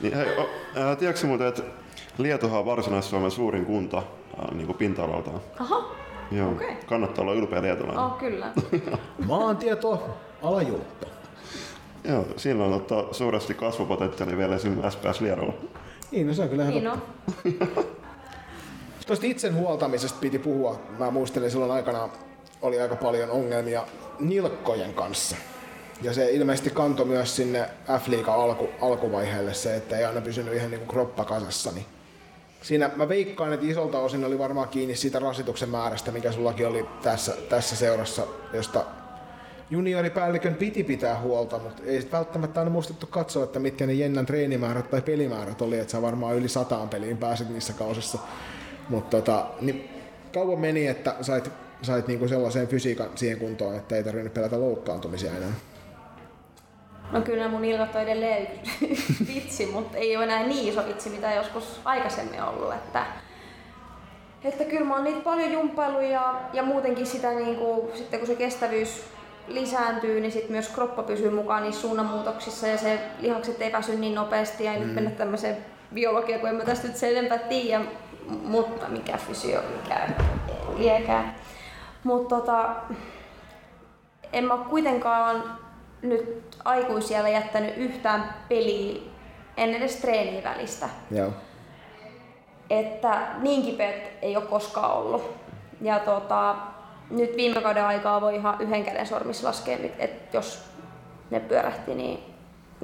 [0.00, 1.62] niin, hei, o, ää, tiedätkö muuten, että
[2.18, 3.96] Lietohan on Varsinais-Suomen suurin kunta
[4.38, 5.40] ää, niin kuin pinta-alaltaan.
[5.60, 5.84] Aha.
[6.30, 6.74] Joo, okay.
[6.86, 8.04] kannattaa olla ylpeä lietolainen.
[8.04, 8.52] Oh, kyllä.
[9.26, 10.08] Maantieto,
[10.42, 11.11] alajulppa.
[12.04, 15.54] Joo, siinä on ottaa suuresti kasvupotentiaali vielä esimerkiksi SPS Liedolla.
[16.10, 16.98] Niin, no se on kyllä ihan
[17.44, 17.58] niin
[19.06, 20.80] Tuosta itsen huoltamisesta piti puhua.
[20.98, 22.08] Mä muistelin silloin aikana
[22.62, 23.86] oli aika paljon ongelmia
[24.20, 25.36] nilkkojen kanssa.
[26.02, 30.70] Ja se ilmeisesti kantoi myös sinne f alku, alkuvaiheelle se, että ei aina pysynyt ihan
[30.70, 31.72] niin kuin kroppa kasassa.
[31.72, 31.86] Niin
[32.62, 36.86] siinä mä veikkaan, että isolta osin oli varmaan kiinni siitä rasituksen määrästä, mikä sullakin oli
[37.02, 38.84] tässä, tässä seurassa, josta
[39.72, 44.90] junioripäällikön piti pitää huolta, mutta ei välttämättä aina muistettu katsoa, että mitkä ne Jennän treenimäärät
[44.90, 48.18] tai pelimäärät oli, että sä varmaan yli sataan peliin pääsit niissä kausissa.
[48.88, 49.90] Mutta tota, niin
[50.34, 51.50] kauan meni, että sait,
[51.82, 55.52] sait niinku sellaiseen fysiikan siihen kuntoon, että ei tarvinnut pelätä loukkaantumisia enää.
[57.12, 58.48] No kyllä mun ilmat on edelleen
[59.34, 62.74] vitsi, mutta ei ole enää niin iso vitsi, mitä joskus aikaisemmin ollut.
[62.74, 63.06] Että,
[64.44, 68.26] että kyllä mä oon niitä paljon jumppailu ja, ja muutenkin sitä niin kuin, sitten kun
[68.26, 69.04] se kestävyys
[69.54, 74.14] lisääntyy, niin sitten myös kroppa pysyy mukaan niissä suunnanmuutoksissa ja se lihakset ei väsy niin
[74.14, 74.78] nopeasti ja mm.
[74.78, 75.56] nyt mennä tämmöiseen
[75.94, 77.84] biologiaan, kun en mä tästä nyt sen enempää tiedä,
[78.28, 80.08] mutta mikä fysio, mikä
[80.76, 81.34] liekää.
[82.04, 82.76] Mutta tota,
[84.32, 85.58] en mä kuitenkaan
[86.02, 89.12] nyt aikuisiellä jättänyt yhtään peliä
[89.56, 90.88] en edes treeniä välistä.
[91.10, 91.32] Joo.
[92.70, 95.34] Että niin kipeät ei ole koskaan ollut.
[95.80, 96.56] Ja tota,
[97.12, 100.64] nyt viime kauden aikaa voi ihan yhden käden sormissa laskea, että jos
[101.30, 102.20] ne pyörähti, niin,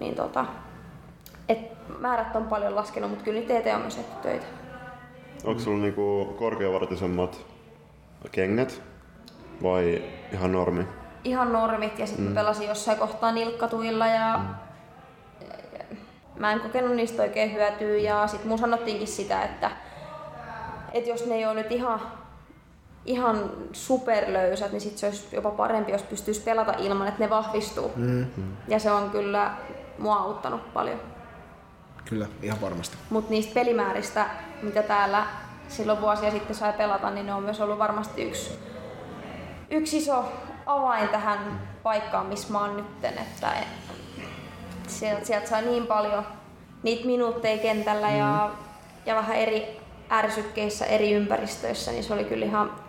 [0.01, 0.45] niin tota,
[1.49, 1.59] et
[1.99, 4.47] määrät on paljon laskenut, mutta kyllä niitä on myös töitä.
[5.45, 7.47] Onko sulla niinku korkeavartisemmat
[8.33, 8.83] kengät
[9.63, 10.85] vai ihan normi?
[11.25, 12.35] Ihan normit ja sitten mm.
[12.35, 14.55] pelasin jossain kohtaa nilkkatuilla ja, mm.
[15.49, 15.97] ja, ja
[16.37, 19.71] mä en kokenut niistä oikein hyötyä ja sitten mun sanottiinkin sitä, että,
[20.93, 22.01] että jos ne ei ole nyt ihan
[23.09, 27.93] ihan superlöysät, niin sit se olisi jopa parempi, jos pystyisi pelata ilman, että ne vahvistuu.
[27.97, 28.57] Mm-hmm.
[28.69, 29.55] Ja se on kyllä
[29.99, 31.01] mua auttanut paljon.
[32.05, 32.97] Kyllä, ihan varmasti.
[33.11, 34.27] Mutta niistä pelimääristä,
[34.63, 35.27] mitä täällä
[35.69, 38.59] silloin vuosia sitten sai pelata, niin ne on myös ollut varmasti yksi,
[39.71, 40.25] yksi iso
[40.67, 43.19] avain tähän paikkaan, missä mä oon nytten.
[43.19, 43.53] Että
[44.87, 46.27] sieltä, sieltä saa niin paljon
[46.83, 48.19] niitä minuutteja kentällä mm.
[48.19, 48.51] ja,
[49.07, 52.88] ja vähän eri ärsykkeissä, eri ympäristöissä, niin se oli kyllä ihan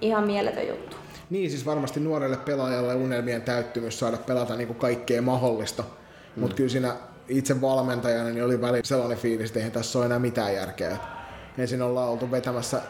[0.00, 0.96] ihan mieletön juttu.
[1.30, 5.82] Niin, siis varmasti nuorelle pelaajalle unelmien täyttymys saada pelata niin kuin kaikkea mahdollista.
[5.82, 6.40] Mm.
[6.40, 6.94] Mutta kyllä siinä
[7.28, 10.96] itse valmentajana niin oli väliin sellainen fiilis, että eihän tässä ole enää mitään järkeä.
[11.58, 12.80] Ensin ollaan oltu vetämässä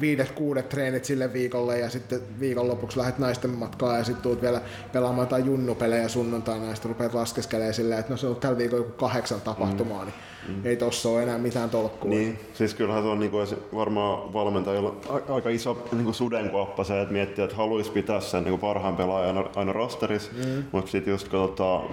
[0.00, 4.60] viidet, kuudet treenit sille viikolle ja sitten viikonlopuksi lähdet naisten matkaan ja sitten tuut vielä
[4.92, 8.84] pelaamaan jotain junnupelejä sunnuntaina ja sitten rupeat laskeskelemaan silleen, että no se on tällä viikolla
[8.84, 10.10] joku kahdeksan tapahtumaa, mm.
[10.10, 10.14] niin
[10.48, 10.66] mm.
[10.66, 12.10] ei tossa ole enää mitään tolkkua.
[12.10, 13.36] Niin, siis kyllähän se on niinku
[13.74, 14.96] varmaan valmentajilla
[15.28, 19.50] aika iso niinku sudenkuoppa se, että miettii, että haluaisi pitää sen niinku parhaan pelaajan aina,
[19.56, 20.64] aina rosterissa, mm.
[20.72, 21.88] mutta sitten just katsotaan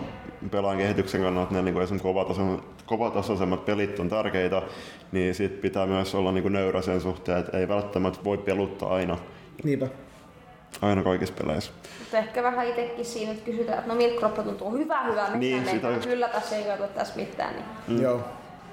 [0.52, 4.62] pelaajan kehityksen kannalta ne niinku kovatasoisemmat, kovatasoisemmat pelit on tärkeitä,
[5.12, 9.18] niin sit pitää myös olla niinku nöyrä sen suhteen, että ei välttämättä voi peluttaa aina.
[9.64, 9.88] Niinpä.
[10.82, 11.72] Aina kaikissa peleissä.
[12.00, 15.66] Mutta ehkä vähän itsekin siinä, että kysytään, että no miltä kroppa tuntuu hyvä, hyvä, niin,
[15.66, 16.08] sitä just...
[16.08, 17.54] kyllä tässä ei ole tässä mitään.
[17.56, 17.66] Niin.
[17.88, 18.04] Mm.
[18.04, 18.22] Joo.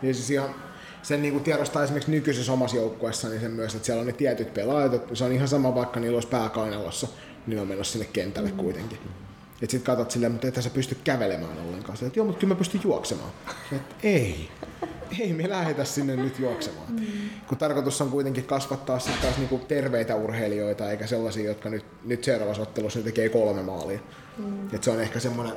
[0.03, 0.55] Niin siis ihan
[1.03, 4.13] sen niin kuin tiedostaa esimerkiksi nykyisessä omassa joukkueessa, niin sen myös, että siellä on ne
[4.13, 7.09] tietyt pelaajat, että se on ihan sama vaikka niillä olisi pääkainalossa,
[7.47, 8.57] niin on menossa sinne kentälle mm.
[8.57, 8.99] kuitenkin.
[9.63, 11.99] Että sit katsot silleen, mutta et sä pysty kävelemään ollenkaan.
[11.99, 13.31] Sä, että joo, mutta kyllä mä pystyn juoksemaan.
[13.71, 14.49] Sä, että ei.
[15.21, 16.93] Ei me lähetä sinne nyt juoksemaan.
[16.93, 17.07] Mm.
[17.47, 22.25] Kun tarkoitus on kuitenkin kasvattaa sitten taas niinku terveitä urheilijoita, eikä sellaisia, jotka nyt, nyt
[22.25, 24.01] seuraavassa ottelussa ne tekee kolme maalia.
[24.39, 24.75] Mm.
[24.75, 25.57] Et se on ehkä semmoinen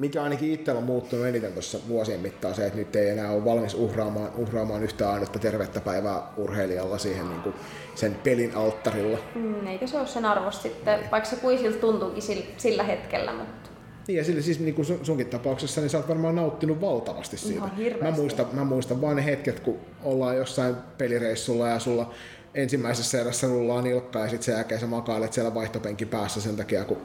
[0.00, 3.44] mikä ainakin itsellä on muuttunut eniten tuossa vuosien mittaan se, että nyt ei enää ole
[3.44, 7.54] valmis uhraamaan, uhraamaan yhtä ainutta tervettä päivää urheilijalla siihen niin kuin
[7.94, 9.18] sen pelin alttarilla.
[9.34, 13.70] Mm, eikä se ole sen arvosta sitten, vaikka se kuisilta tuntuukin sillä, sillä hetkellä, mutta
[14.06, 17.68] niin ja sille, siis niin kuin sunkin tapauksessa, niin sä oot varmaan nauttinut valtavasti siitä.
[18.02, 22.14] Mä muistan, mä muistan vaan ne hetket, kun ollaan jossain pelireissulla ja sulla
[22.54, 26.84] ensimmäisessä erässä rullaa nilkka ja sitten sen jälkeen sä makailet siellä vaihtopenkin päässä sen takia,
[26.84, 26.98] kun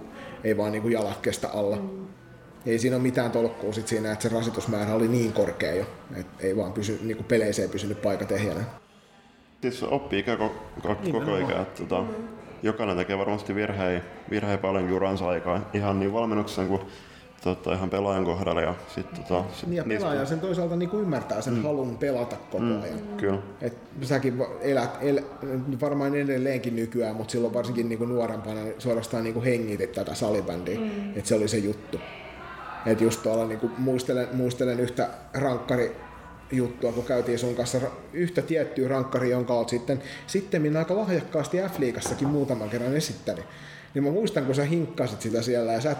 [0.43, 1.75] ei vaan niin kuin jalat kestä alla.
[1.75, 2.05] Mm
[2.65, 6.47] ei siinä ole mitään tolkkua sit siinä, että se rasitusmäärä oli niin korkea jo, että
[6.47, 8.61] ei vaan pysy, niin kuin peleissä ei pysynyt paikat ehjänä.
[9.61, 12.03] Siis oppii ikä koko, koko ikä, että tota,
[12.63, 16.81] jokainen tekee varmasti virhejä, virhejä paljon juransa aikaa, ihan niin valmennuksen kuin
[17.43, 18.61] tota, ihan pelaajan kohdalla.
[18.61, 21.63] Ja, sit, tota, sit, niin ja pelaaja sen toisaalta niin kuin ymmärtää sen mm.
[21.63, 22.81] halun pelata koko mm.
[22.81, 22.99] ajan.
[23.17, 23.39] Kyllä.
[23.61, 25.21] Et säkin elät, el,
[25.81, 30.15] varmaan edelleenkin nykyään, mutta silloin varsinkin niin kuin nuorempana niin suorastaan niin kuin hengitit tätä
[30.15, 30.79] salibändiä.
[30.79, 31.09] Mm.
[31.09, 31.99] Että se oli se juttu.
[32.85, 35.95] Et just tuolla niin muistelen, muistelen yhtä rankkari
[36.51, 37.79] juttua, kun käytiin sun kanssa
[38.13, 43.45] yhtä tiettyä rankkari, jonka olet sitten, sitten aika lahjakkaasti F-liigassakin muutaman kerran esittänyt.
[43.93, 45.97] Niin mä muistan, kun sä hinkkasit sitä siellä ja sä et,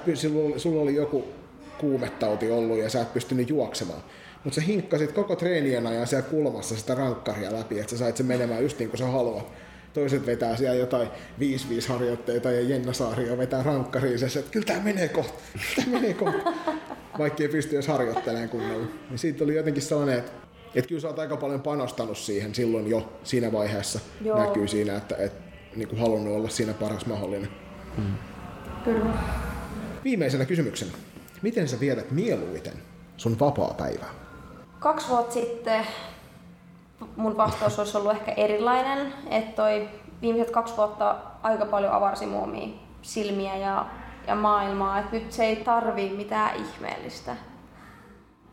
[0.58, 1.26] sulla, oli joku
[1.78, 4.04] kuumetauti ollut ja sä et pystynyt juoksemaan.
[4.44, 8.26] Mutta sä hinkkasit koko treenien ajan siellä kulmassa sitä rankkaria läpi, että sä sait sen
[8.26, 9.46] menemään just niin kuin sä haluat
[9.96, 11.12] toiset vetää siellä jotain 5-5
[11.88, 15.34] harjoitteita ja Jenna Saario vetää rankkariin se, että kyllä tämä menee kohta,
[15.76, 16.52] tämä menee kohta.
[17.18, 18.86] Vaikka ei pysty edes harjoittelemaan kunnolla.
[19.10, 20.32] Niin siitä oli jotenkin sellainen, että
[20.76, 24.00] Et kyllä sä oot aika paljon panostanut siihen silloin jo siinä vaiheessa.
[24.22, 24.40] Joo.
[24.40, 25.34] Näkyy siinä, että et,
[25.76, 27.50] niin kuin halunnut olla siinä paras mahdollinen.
[28.84, 29.14] Kyllä.
[30.04, 30.92] Viimeisenä kysymyksenä.
[31.42, 32.74] Miten sä viedät mieluiten
[33.18, 34.10] sun vapaa-päivää?
[34.80, 35.88] Kaksi vuotta sitten
[37.16, 39.90] mun vastaus olisi ollut ehkä erilainen, että toi
[40.22, 42.68] viimeiset kaksi vuotta aika paljon avarsi muomia
[43.02, 43.86] silmiä ja,
[44.28, 47.36] ja maailmaa, että nyt se ei tarvii mitään ihmeellistä.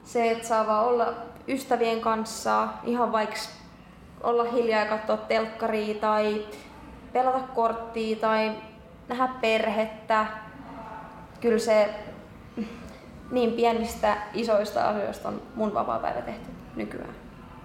[0.05, 1.07] Se, että saa vaan olla
[1.49, 3.37] ystävien kanssa, ihan vaikka
[4.23, 6.47] olla hiljaa ja katsoa telkkaria tai
[7.13, 8.53] pelata korttia tai
[9.09, 10.27] nähdä perhettä.
[11.41, 11.95] Kyllä se
[13.31, 17.15] niin pienistä isoista asioista on mun vapaa-päivä tehty nykyään.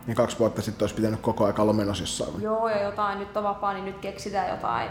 [0.08, 2.42] Niin kaksi vuotta sitten olisi pitänyt koko ajan olla menossa jossain.
[2.42, 4.90] Joo, ja jotain nyt on vapaa, niin nyt keksitään jotain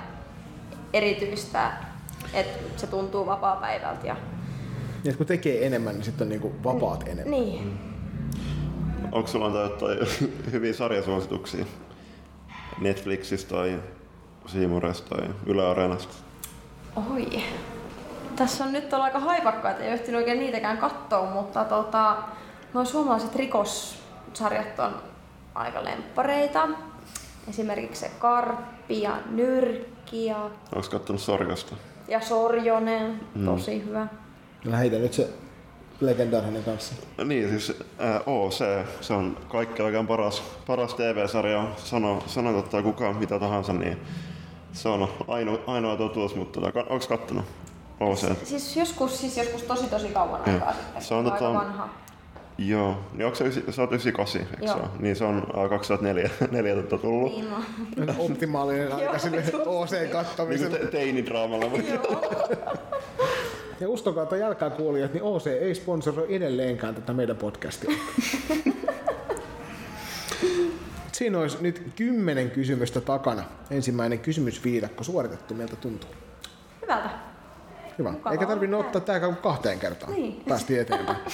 [0.93, 1.73] erityistä,
[2.35, 4.07] että se tuntuu vapaa-päivältä.
[4.07, 4.15] Ja...
[4.15, 7.31] Niin, että kun tekee enemmän, niin sitten on niinku vapaat enemmän.
[7.31, 7.79] Niin.
[9.13, 9.99] Onko sulla antaa jotain
[10.53, 11.65] hyviä sarjasuosituksia
[12.81, 13.81] Netflixistä tai
[14.47, 16.15] Siimuresta tai Yle Areenasta?
[17.13, 17.43] Oi.
[18.37, 22.17] Tässä on nyt ollut aika haipakkaita, ei ehtinyt oikein niitäkään katsoa, mutta tota,
[22.75, 24.95] nuo suomalaiset rikossarjat on
[25.55, 26.69] aika lemppareita.
[27.49, 31.77] Esimerkiksi se Karppi ja Nyrkki ja, Onko kattonut Sorgasta?
[32.09, 34.07] Ja Sorjonen, tosi hyvä.
[34.65, 35.29] Lähetä nyt se
[36.01, 36.95] legendaarinen kanssa.
[37.19, 38.59] No niin, siis ää, OC,
[39.01, 41.65] se on kaikki oikein paras, paras TV-sarja.
[41.77, 43.99] Sano, sano totta kukaan mitä tahansa, niin
[44.73, 47.45] se on ainoa, ainoa totuus, mutta tota, onko kattonut
[48.01, 48.45] OC?
[48.45, 51.03] Siis joskus, siis joskus tosi tosi kauan aikaa sitten.
[51.03, 51.89] Se on aika tota- vanha.
[52.59, 54.89] Joo, niin onko se, ysi- sä oot 98, eikö se ole?
[54.99, 57.33] Niin se on ää, 2004 neljä tota tullut.
[57.33, 58.15] Niin on.
[58.19, 60.79] Optimaalinen aika sille just Niin OC-kattamiselle.
[60.79, 61.67] kuin te- teinidraamalla,
[63.81, 67.91] Ja uskokaa tai jalkaa kuulijat, niin OC ei sponsoroi edelleenkään tätä meidän podcastia.
[71.13, 73.43] Siinä olisi nyt kymmenen kysymystä takana.
[73.71, 76.11] Ensimmäinen kysymysviidakko suoritettu, miltä tuntuu.
[76.83, 77.11] Hyvältä.
[77.99, 78.11] Hyvä.
[78.11, 80.13] Mukavaa Eikä tarvinnut ottaa tää kuin kahteen kertaan.
[80.13, 80.43] Niin.
[80.49, 81.19] Päästiin eteenpäin.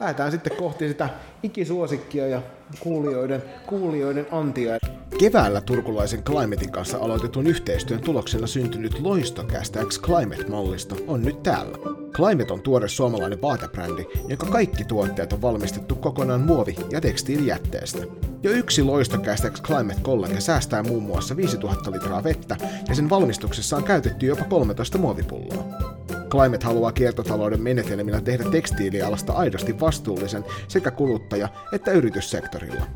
[0.00, 1.08] Lähdetään sitten kohti sitä
[1.42, 2.42] ikisuosikkia ja
[2.80, 4.78] kuulijoiden, kuulijoiden antia.
[5.18, 11.78] Keväällä turkulaisen Climatein kanssa aloitetun yhteistyön tuloksena syntynyt Loistokästä X Climate-mallisto on nyt täällä.
[12.12, 18.02] Climate on tuore suomalainen vaatebrändi, jonka kaikki tuotteet on valmistettu kokonaan muovi- ja tekstiilijätteestä.
[18.42, 22.56] Jo yksi Loistokästä X Climate College säästää muun muassa 5000 litraa vettä
[22.88, 25.99] ja sen valmistuksessa on käytetty jopa 13 muovipulloa.
[26.30, 32.86] Climate haluaa kiertotalouden menetelmillä tehdä tekstiilialasta aidosti vastuullisen sekä kuluttaja- että yrityssektorilla.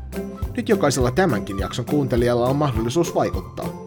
[0.57, 3.85] Nyt jokaisella tämänkin jakson kuuntelijalla on mahdollisuus vaikuttaa.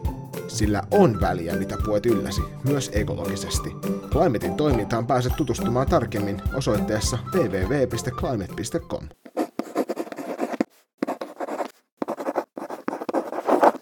[0.48, 3.70] Sillä on väliä, mitä puet ylläsi, myös ekologisesti.
[4.10, 9.08] Climatein toimintaan pääset tutustumaan tarkemmin osoitteessa www.climate.com.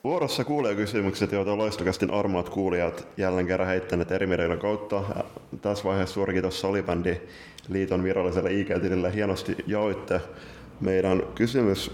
[0.07, 5.03] Vuorossa kuulijakysymykset, joita loistokästin armoat kuulijat jälleen kerran heittäneet eri medioiden kautta.
[5.16, 5.25] Ja
[5.62, 7.21] Tässä vaiheessa suuri kiitos Solibändi
[7.69, 9.14] liiton viralliselle IG-tilille.
[9.14, 10.21] Hienosti jaoitte
[10.81, 11.90] meidän kysymys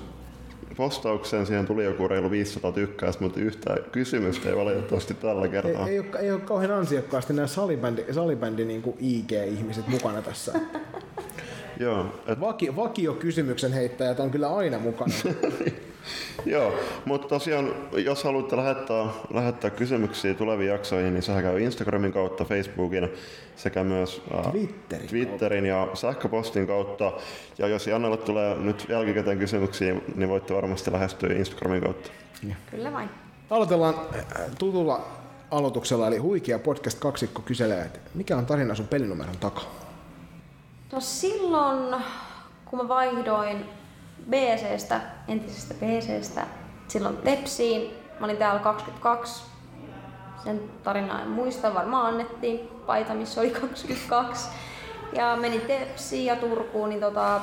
[0.77, 1.47] postaukseen.
[1.47, 5.89] Siihen tuli joku reilu 500 tykkäystä, mutta yhtä kysymystä ei valitettavasti tällä Ei, kertaa.
[5.89, 10.53] ei, ole, ei ole kauhean ansiokkaasti nämä salibändi, salibändi niin IG-ihmiset mukana tässä.
[11.81, 15.15] Joo, et, Vaki, vakio-kysymyksen heittäjät on kyllä aina mukana.
[16.47, 22.45] joo, mutta tosiaan, jos haluatte lähettää, lähettää kysymyksiä tuleviin jaksoihin, niin sehän käy Instagramin kautta,
[22.45, 23.09] Facebookin
[23.57, 27.13] sekä myös ää, Twitterin Twitterin ja sähköpostin kautta.
[27.59, 32.11] Ja jos Jannelle tulee nyt jälkikäteen kysymyksiä, niin voitte varmasti lähestyä Instagramin kautta.
[32.71, 33.09] Kyllä vain.
[33.51, 34.25] Aloitellaan äh,
[34.59, 35.07] tutulla
[35.51, 39.82] aloituksella, eli Huikea podcast kaksikko kyselee, että mikä on tarina sun pelinumeron takaa?
[40.93, 41.97] No silloin,
[42.65, 43.67] kun mä vaihdoin
[44.31, 46.47] BCstä, entisestä BCstä,
[46.89, 49.45] silloin Tepsiin, mä olin täällä 22.
[50.45, 54.49] Sen tarinaa en muista, varmaan annettiin paita, missä oli 22.
[55.13, 57.41] Ja menin Tepsiin ja Turkuun, niin tota,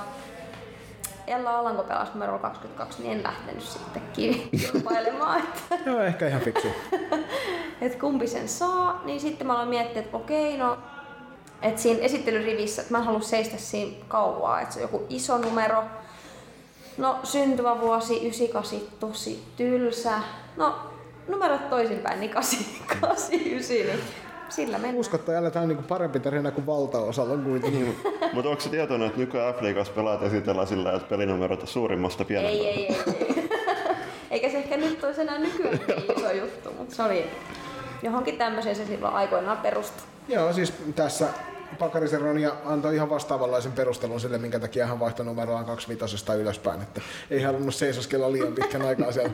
[1.27, 5.41] Ella Alanko pelasi numero 22, niin en lähtenyt sitten kilpailemaan,
[5.85, 6.67] Joo, ehkä ihan fiksu.
[7.81, 10.77] että kumpi sen saa, niin sitten mä aloin miettiä, että okei, no
[11.61, 15.37] että siinä esittelyrivissä, että mä en halua seistä siinä kauaa, että se on joku iso
[15.37, 15.83] numero.
[16.97, 20.11] No syntyvä vuosi 98, tosi tylsä.
[20.57, 20.75] No
[21.27, 23.63] numerot toisinpäin, niin 89, niin
[24.49, 24.95] sillä mennään.
[24.95, 27.95] Uskottajalle tämä on niinku parempi tarina kuin valtaosalla kuitenkin.
[28.33, 32.59] Mutta onko se tietoinen, että nykyään F-liigassa pelaat esitellään sillä, että pelinumerot on suurimmasta pienempään?
[32.59, 33.49] Ei, ei, ei, ei.
[34.31, 37.25] Eikä se ehkä nyt olisi enää nykyään niin iso juttu, mutta se oli
[38.01, 40.03] johonkin tämmöiseen se silloin aikoinaan perustui.
[40.27, 41.27] Joo, siis tässä
[41.79, 46.81] Pakarisen Ronia antoi ihan vastaavanlaisen perustelun sille, minkä takia hän vaihtoi numeroaan 25 ylöspäin.
[46.81, 49.31] Että ei halunnut seisoskella liian pitkän aikaa siellä.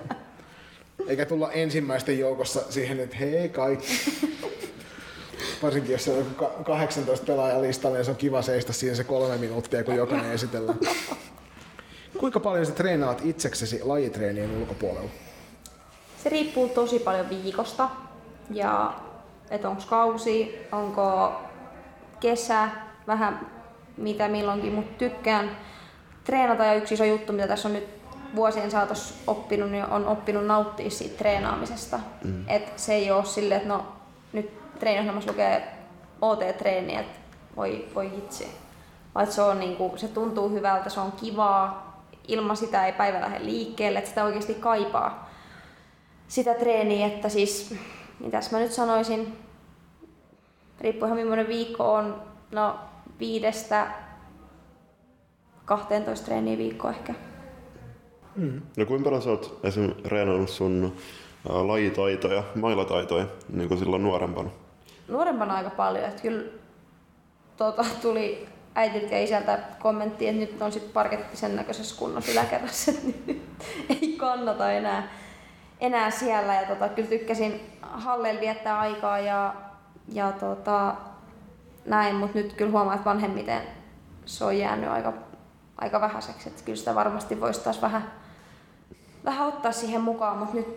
[1.08, 3.94] Eikä tulla ensimmäisten joukossa siihen, että hei kaikki.
[5.64, 9.84] Varsinkin jos on 18 pelaajan listalla, niin se on kiva seistä siihen se kolme minuuttia,
[9.84, 10.80] kun jokainen esitellään.
[12.18, 15.10] Kuinka paljon sä treenaat itseksesi lajitreenien ulkopuolella?
[16.24, 17.90] Se riippuu tosi paljon viikosta
[18.50, 18.94] ja
[19.50, 21.34] että onko kausi, onko
[22.20, 22.70] kesä,
[23.08, 23.52] vähän
[23.98, 25.52] mitä milloinkin, mutta tykkään
[26.24, 27.88] treenata ja yksi iso juttu, mitä tässä on nyt
[28.36, 32.00] vuosien saatossa oppinut, niin on oppinut nauttia siitä treenaamisesta.
[32.24, 32.44] Mm.
[32.48, 33.86] Et se ei ole silleen, että no
[34.34, 35.74] nyt treeniohjelmassa lukee
[36.22, 37.20] OT-treeni, että
[37.56, 38.48] voi, voi hitsi.
[39.16, 41.96] Vaan se, on niinku, se tuntuu hyvältä, se on kivaa,
[42.28, 45.26] ilman sitä ei päivä lähde liikkeelle, että sitä oikeasti kaipaa
[46.28, 47.76] sitä treeniä, että siis,
[48.20, 49.38] mitäs mä nyt sanoisin,
[50.82, 52.76] riippuu ihan millainen viikko on, no
[53.20, 53.88] viidestä
[55.66, 57.14] 12 treeniä viikko ehkä.
[58.36, 58.62] Mm.
[58.78, 60.96] No kuinka paljon sä oot esimerkiksi reenannut sun
[61.50, 64.50] lajitaitoja, mailataitoja niin kuin silloin nuorempana?
[65.08, 66.44] Nuorempana aika paljon, että kyllä
[67.58, 72.92] tuota, tuli äitiltä ja isältä kommentti, että nyt on sitten parketti sen näköisessä kunnossa yläkerrassa,
[72.92, 73.42] että nyt
[73.90, 75.12] ei kannata enää,
[75.80, 76.56] enää siellä.
[76.56, 79.54] Ja tota, kyllä tykkäsin halleilla viettää aikaa ja,
[80.14, 80.96] ja tota,
[81.86, 83.62] näin, mutta nyt kyllä huomaa, että vanhemmiten
[84.26, 85.14] se on jäänyt aika,
[85.78, 86.50] aika vähäiseksi.
[86.50, 88.12] Että kyllä sitä varmasti voisi taas vähän,
[89.26, 90.68] vähän ottaa siihen mukaan, mutta nyt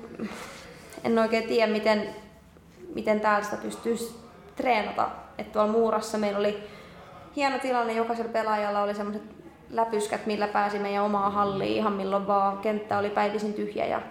[1.04, 2.08] en oikein tiedä, miten,
[2.94, 4.20] miten täällä sitä pystyisi
[4.56, 5.08] treenata.
[5.38, 6.68] Että tuolla Muurassa meillä oli
[7.36, 9.22] hieno tilanne, jokaisella pelaajalla oli semmoiset
[9.70, 12.58] läpyskät, millä pääsi meidän omaan halliin ihan milloin vaan.
[12.58, 14.02] Kenttä oli päivisin tyhjä ja,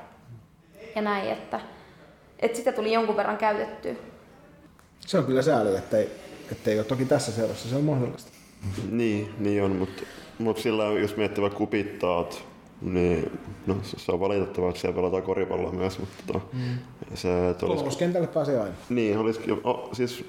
[0.97, 1.59] ja näin, että,
[2.39, 3.95] että sitä tuli jonkun verran käytettyä.
[4.99, 6.09] Se on kyllä sääli, ettei,
[6.51, 8.31] ettei ole toki tässä seurassa, se on mahdollista.
[8.91, 10.03] Niin, niin on, mutta,
[10.39, 12.43] mutta sillä jos miettii vaikka kupittaat,
[12.81, 16.77] niin no, se on valitettavaa, että siellä pelataan koripalloa myös, mutta tota, mm.
[17.13, 18.75] se, että olisi, Kolmoskentälle pääsee aina.
[18.89, 20.25] niin, olisi, oh, siis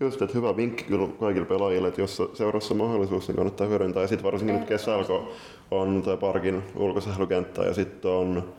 [0.00, 4.02] just, että hyvä vinkki kyllä kaikille pelaajille, että jos seurassa on mahdollisuus, niin kannattaa hyödyntää.
[4.02, 5.28] Ja sitten varsinkin nyt kesällä, kun
[5.70, 8.52] on tämä parkin ulkosählykenttä ja sitten on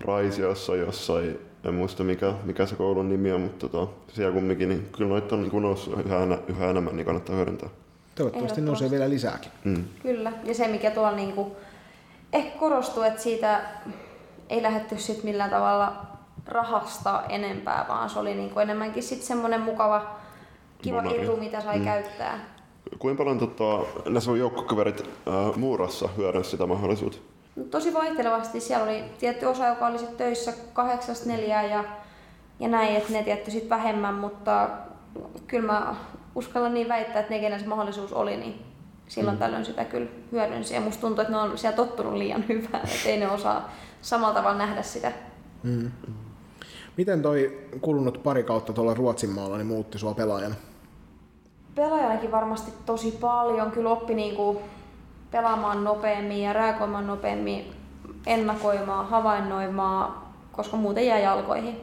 [0.00, 4.88] Raisiossa jossain, en muista mikä, mikä se koulun nimi on, mutta tota, siellä kumminkin, niin
[4.92, 7.68] kyllä noita on niin noussut yhä, enä, yhä enemmän, niin kannattaa hyödyntää.
[8.14, 9.50] Toivottavasti nousee vielä lisääkin.
[9.64, 9.84] Mm.
[10.02, 11.56] Kyllä, ja se mikä tuolla niinku
[12.32, 13.60] ehkä korostuu, että siitä
[14.48, 15.92] ei lähdetty sit millään tavalla
[16.46, 20.16] rahasta enempää, vaan se oli niinku enemmänkin sit semmoinen mukava,
[20.82, 21.22] kiva Bonari.
[21.22, 21.84] etu, mitä sai Mm.
[21.84, 22.38] käyttää.
[22.98, 27.18] Kuinka paljon tota, ne sun joukkokaverit äh, Muurassa hyödynsivät sitä mahdollisuutta?
[27.70, 28.60] Tosi vaihtelevasti.
[28.60, 31.84] Siellä oli tietty osa, joka oli sit töissä kahdeksasta neljään ja,
[32.60, 34.70] ja näin, että ne tietty sit vähemmän, mutta
[35.46, 35.94] kyllä mä
[36.34, 38.62] uskallan niin väittää, että ne, kenellä se mahdollisuus oli, niin
[39.08, 39.38] silloin mm.
[39.38, 40.74] tällöin sitä kyllä hyödynsi.
[40.74, 44.34] Ja musta tuntuu, että ne on siellä tottunut liian hyvää, että ei ne osaa samalla
[44.34, 45.12] tavalla nähdä sitä.
[45.62, 45.90] Mm.
[46.96, 50.54] Miten toi kulunut pari kautta tuolla Ruotsin maalla niin muutti sua pelaajana?
[51.74, 53.70] Pelaajanakin varmasti tosi paljon.
[53.70, 54.62] Kyllä oppi niinku
[55.34, 57.72] pelaamaan nopeammin ja reagoimaan nopeammin,
[58.26, 60.14] ennakoimaan, havainnoimaan,
[60.52, 61.76] koska muuten jää jalkoihin.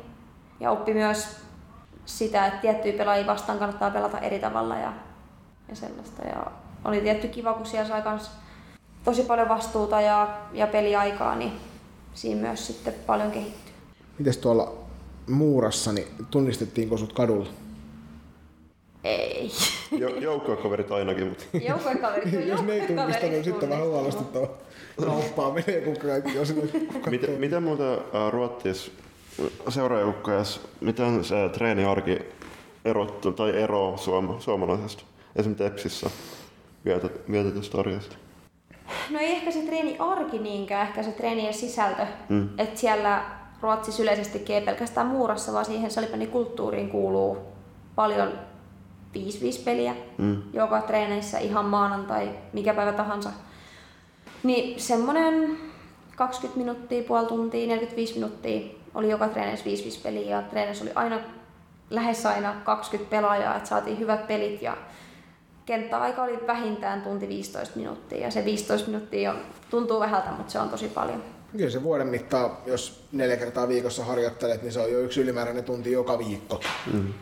[0.60, 1.38] Ja oppi myös
[2.06, 4.94] sitä, että tiettyjä pelaajia vastaan kannattaa pelata eri tavalla ja,
[5.70, 6.28] ja sellaista.
[6.28, 6.46] Ja
[6.86, 8.32] oli tietty kiva, kun siellä sai kans
[9.04, 11.52] tosi paljon vastuuta ja, ja peliaikaa, niin
[12.14, 13.74] siinä myös sitten paljon kehittyy.
[14.18, 14.74] Mites tuolla
[15.30, 17.50] Muurassa, niin tunnistettiinko sut kadulla?
[19.04, 19.52] Ei.
[19.92, 24.48] Jo, joukkokaverit ainakin, mutta Joukkojen kaverit on Jos ne ei kaverit niin sitten vähän huolestuttava.
[25.06, 26.70] Kauppaa menee, kun kaikki on sinne
[27.10, 28.92] miten, miten muuten äh, Ruottis
[29.70, 32.20] seuraajoukkojas, miten se treeniarki
[32.86, 35.04] erottu tai ero suoma, suomalaisesta?
[35.36, 36.10] Esimerkiksi Tepsissä
[36.86, 38.16] vietet, vietetystä arjesta.
[39.10, 42.06] No ei ehkä se treeni arki niinkään, ehkä se treenien sisältö.
[42.30, 42.50] Mm.
[42.58, 43.26] Että siellä
[43.62, 47.38] Ruotsissa yleisestikin ei pelkästään muurassa, vaan siihen salibändikulttuuriin kuuluu
[47.96, 48.51] paljon
[49.16, 49.18] 5-5
[49.66, 50.42] peliä Mm.
[50.54, 53.30] joka treeneissä ihan maanantai, mikä päivä tahansa.
[54.44, 55.58] Niin semmonen
[56.16, 58.62] 20 minuuttia, puoli tuntia, 45 minuuttia
[58.96, 59.66] oli joka treeneissä
[60.00, 61.20] 5-5 peliä ja treeneissä oli aina
[61.90, 64.78] lähes aina 20 pelaajaa, että saatiin hyvät pelit ja
[65.66, 69.38] kenttäaika oli vähintään tunti 15 minuuttia ja se 15 minuuttia on,
[69.70, 71.24] tuntuu vähältä, mutta se on tosi paljon.
[71.58, 75.64] Kyllä se vuoden mittaan, jos neljä kertaa viikossa harjoittelet, niin se on jo yksi ylimääräinen
[75.64, 76.60] tunti joka viikko.
[76.94, 77.14] Mm.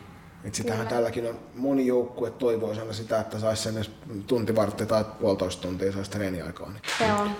[0.44, 0.90] Et sitähän Kyllä.
[0.90, 3.90] tälläkin on moni joukkue toivoisi aina sitä, että saisi sen edes
[4.26, 6.68] tunti vartti tai puolitoista tuntia saisi treeniaikaa.
[6.68, 6.82] Niin.
[6.98, 7.30] Se on,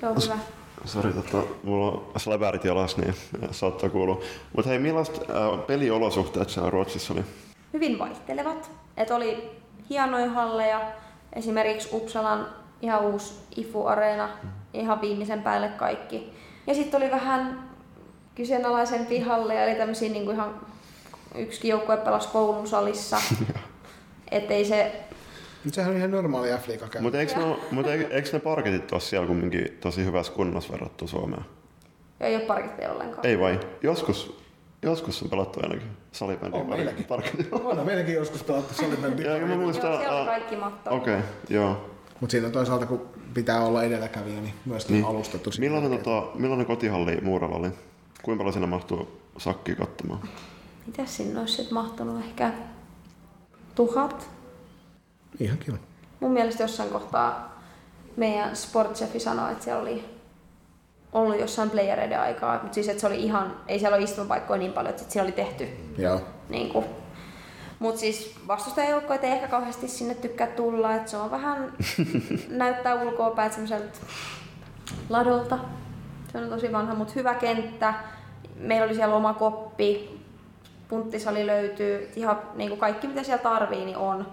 [0.00, 0.38] se on hyvä.
[0.84, 3.14] Sori, tota, mulla on släbärit jalas, niin
[3.50, 4.20] saattaa kuulua.
[4.56, 7.24] Mutta hei, millaista äh, peliolosuhteet siellä Ruotsissa oli?
[7.72, 8.70] hyvin vaihtelevat.
[8.96, 9.50] Et oli
[9.90, 10.80] hienoja halleja.
[11.32, 12.46] Esimerkiksi Uppsalan
[12.82, 14.28] ihan uusi IFU-areena,
[14.74, 16.32] ihan viimeisen päälle kaikki.
[16.66, 17.70] Ja sitten oli vähän
[18.34, 20.60] kyseenalaisen pihalle, eli tämmöisiä niin kuin ihan
[21.34, 23.16] yksi joukkue pelasi koulun salissa.
[24.30, 24.92] Ettei se...
[25.64, 26.68] Mutta sehän on ihan normaali f
[27.00, 31.44] Mutta eikö, ne, mut eikö ne parketit ole siellä kumminkin tosi hyvässä kunnossa verrattuna Suomeen?
[32.20, 33.26] Ei ole parketteja ollenkaan.
[33.26, 33.60] Ei vai?
[33.82, 34.40] Joskus,
[34.82, 36.60] joskus on pelattu ainakin salibändiä.
[36.60, 37.06] On meilläkin.
[37.52, 39.36] On meilläkin joskus pelattu salibändiä.
[39.36, 39.92] Ja mä muistan...
[39.92, 40.98] Joo, siellä kaikki mahtavaa.
[40.98, 41.90] Okei, okay, joo.
[42.20, 45.04] Mutta siinä on toisaalta, kun pitää olla edelläkävijä, niin myöskin niin.
[45.04, 45.50] alustettu.
[45.58, 47.68] Millainen, tota, millainen kotihalli Muuralla oli?
[48.22, 50.20] Kuinka paljon siinä mahtuu sakki katsomaan?
[50.86, 52.24] Mitä sinne olisi sitten mahtunut?
[52.24, 52.52] Ehkä
[53.74, 54.30] tuhat?
[55.40, 55.76] Ihan kiva.
[56.20, 57.60] Mun mielestä jossain kohtaa
[58.16, 60.04] meidän sportchefi sanoi, että siellä oli
[61.12, 64.72] ollut jossain playereiden aikaa, mutta siis että se oli ihan, ei siellä ole istumapaikkoja niin
[64.72, 65.68] paljon, että siellä oli tehty.
[65.98, 66.20] Joo.
[66.48, 66.84] Niin kuin,
[67.80, 71.72] mutta siis vastustajajoukkoja ei ehkä kauheasti sinne tykkää tulla, että se on vähän,
[72.48, 73.98] näyttää ulkoa päin semmoiselta
[75.08, 75.58] ladolta.
[76.32, 77.94] Se on tosi vanha, mutta hyvä kenttä.
[78.56, 80.19] Meillä oli siellä oma koppi,
[80.90, 84.26] punttisali löytyy, ihan niin kuin kaikki mitä siellä tarvii, niin on.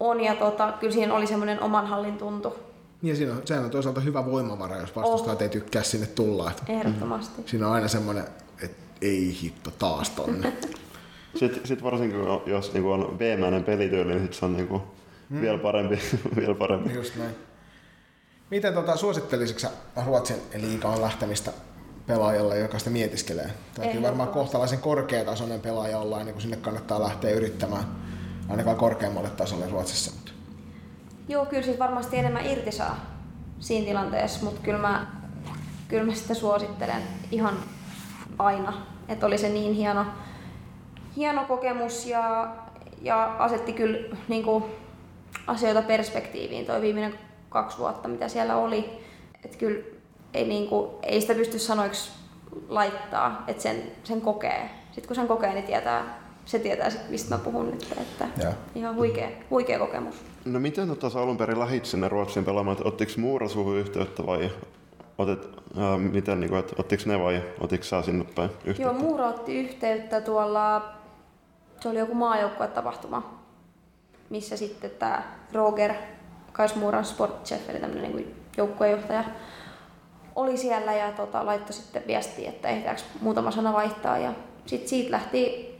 [0.00, 2.56] on ja tota, kyllä siinä oli semmoinen oman hallin tuntu.
[3.02, 5.42] Ja siinä on, sehän on toisaalta hyvä voimavara, jos vastustajat oh.
[5.42, 6.50] ei tykkää sinne tulla.
[6.50, 7.42] Että Ehdottomasti.
[7.46, 8.24] Siinä on aina semmoinen,
[8.62, 10.52] että ei hitto taas tonne.
[11.38, 14.82] sitten sit varsinkin, jos niinku on veemäinen pelityyli, niin se on niinku
[15.30, 15.40] hmm.
[15.40, 15.98] vielä parempi.
[16.36, 16.94] vielä parempi.
[16.94, 17.34] Just näin.
[18.50, 19.68] Miten tota, suosittelisitko
[20.06, 21.52] Ruotsin liigaan lähtemistä
[22.06, 23.50] pelaajalle, joka sitä mietiskelee?
[23.74, 27.84] Täytyy varmaan kohtalaisen korkeatasoinen pelaaja olla, ennen kuin sinne kannattaa lähteä yrittämään
[28.48, 30.12] ainakaan korkeammalle tasolle Ruotsissa.
[30.14, 30.32] Mutta.
[31.28, 32.96] Joo, kyllä siis varmasti enemmän irti saa
[33.60, 35.06] siinä tilanteessa, mutta kyllä mä,
[35.88, 37.54] kyllä mä sitä suosittelen ihan
[38.38, 38.86] aina.
[39.08, 40.06] Että oli se niin hieno,
[41.16, 42.54] hieno kokemus ja,
[43.02, 44.64] ja asetti kyllä niin kuin,
[45.46, 49.04] asioita perspektiiviin toi viimeinen kaksi vuotta, mitä siellä oli.
[49.44, 49.84] Että kyllä
[50.34, 52.10] ei, niin kuin, ei sitä pysty sanoiksi
[52.68, 54.70] laittaa, että sen, sen kokee.
[54.84, 57.94] Sitten kun sen kokee, niin tietää, se tietää, sit, mistä mä puhun nyt.
[58.00, 58.52] Että ja.
[58.74, 60.14] ihan huikea, huikea kokemus.
[60.44, 62.76] No miten tota, sä alun perin lähit sinne Ruotsin pelaamaan?
[62.84, 64.50] Ottiko Muura suhun yhteyttä vai
[65.18, 68.82] otet, äh, miten, niin kuin, että ottiko ne vai otitko sä sinne päin yhteyttä?
[68.82, 70.92] Joo, Muura otti yhteyttä tuolla,
[71.80, 72.16] se oli joku
[72.74, 73.40] tapahtuma,
[74.30, 75.22] missä sitten tämä
[75.52, 75.94] Roger
[76.52, 79.24] Kaismuuran sportchef, eli tämmöinen niin joukkuejohtaja,
[80.36, 84.18] oli siellä ja tota, laittoi sitten viestiä, että ehditäänkö muutama sana vaihtaa.
[84.18, 84.32] Ja
[84.66, 85.74] sitten siitä lähti,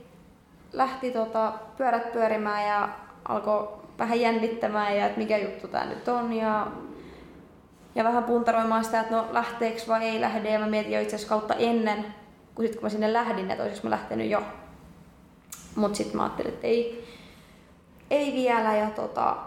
[0.73, 2.89] lähti tota, pyörät pyörimään ja
[3.27, 6.33] alkoi vähän jännittämään ja että mikä juttu tämä nyt on.
[6.33, 6.67] Ja,
[7.95, 10.49] ja vähän puntaroimaan sitä, että no lähteekö vai ei lähde.
[10.49, 12.05] Ja mä mietin jo itse kautta ennen,
[12.55, 14.43] kun, sit, kun mä sinne lähdin, että olisiko mä lähtenyt jo.
[15.75, 17.07] Mutta sitten mä ajattelin, että ei,
[18.09, 18.75] ei vielä.
[18.75, 19.37] Ja tota,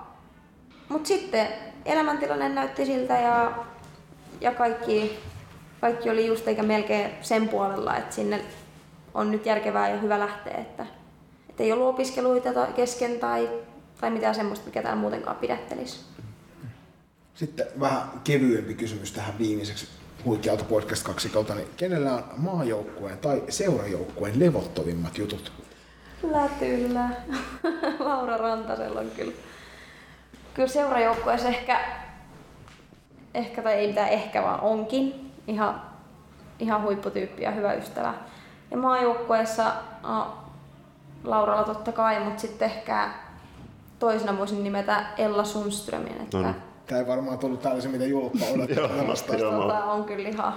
[0.89, 1.49] mutta sitten
[1.85, 3.53] elämäntilanne näytti siltä ja,
[4.41, 5.19] ja kaikki,
[5.81, 8.45] kaikki oli just eikä melkein sen puolella, että sinne
[9.15, 10.55] on nyt järkevää ja hyvä lähteä.
[10.55, 10.87] Että,
[11.49, 13.49] että ei ollut opiskeluita kesken tai,
[14.01, 16.01] tai mitään semmoista, mikä täällä muutenkaan pidättelisi.
[17.35, 19.89] Sitten vähän kevyempi kysymys tähän viimeiseksi
[20.25, 25.53] Huikkiauto podcast kaksikolta, niin kenellä on maajoukkueen tai seurajoukkueen levottovimmat jutut?
[26.21, 27.11] Kyllä, kyllä.
[28.09, 29.33] Laura Rantasella on kyllä
[30.59, 31.81] kyllä seurajoukkueessa ehkä,
[33.35, 35.83] ehkä tai ei mitään ehkä, vaan onkin ihan,
[36.59, 38.15] ihan huipputyyppi ja hyvä ystävä.
[38.71, 39.73] Ja maajoukkueessa
[40.03, 40.37] no,
[41.25, 43.11] Lauralla totta kai, mutta sitten ehkä
[43.99, 46.21] toisena voisin nimetä Ella Sundströmin.
[46.21, 46.55] Että no.
[46.87, 48.89] Tämä ei varmaan tullut tällaisen, mitä julkka odottaa
[49.51, 50.55] tota, on kyllä ihan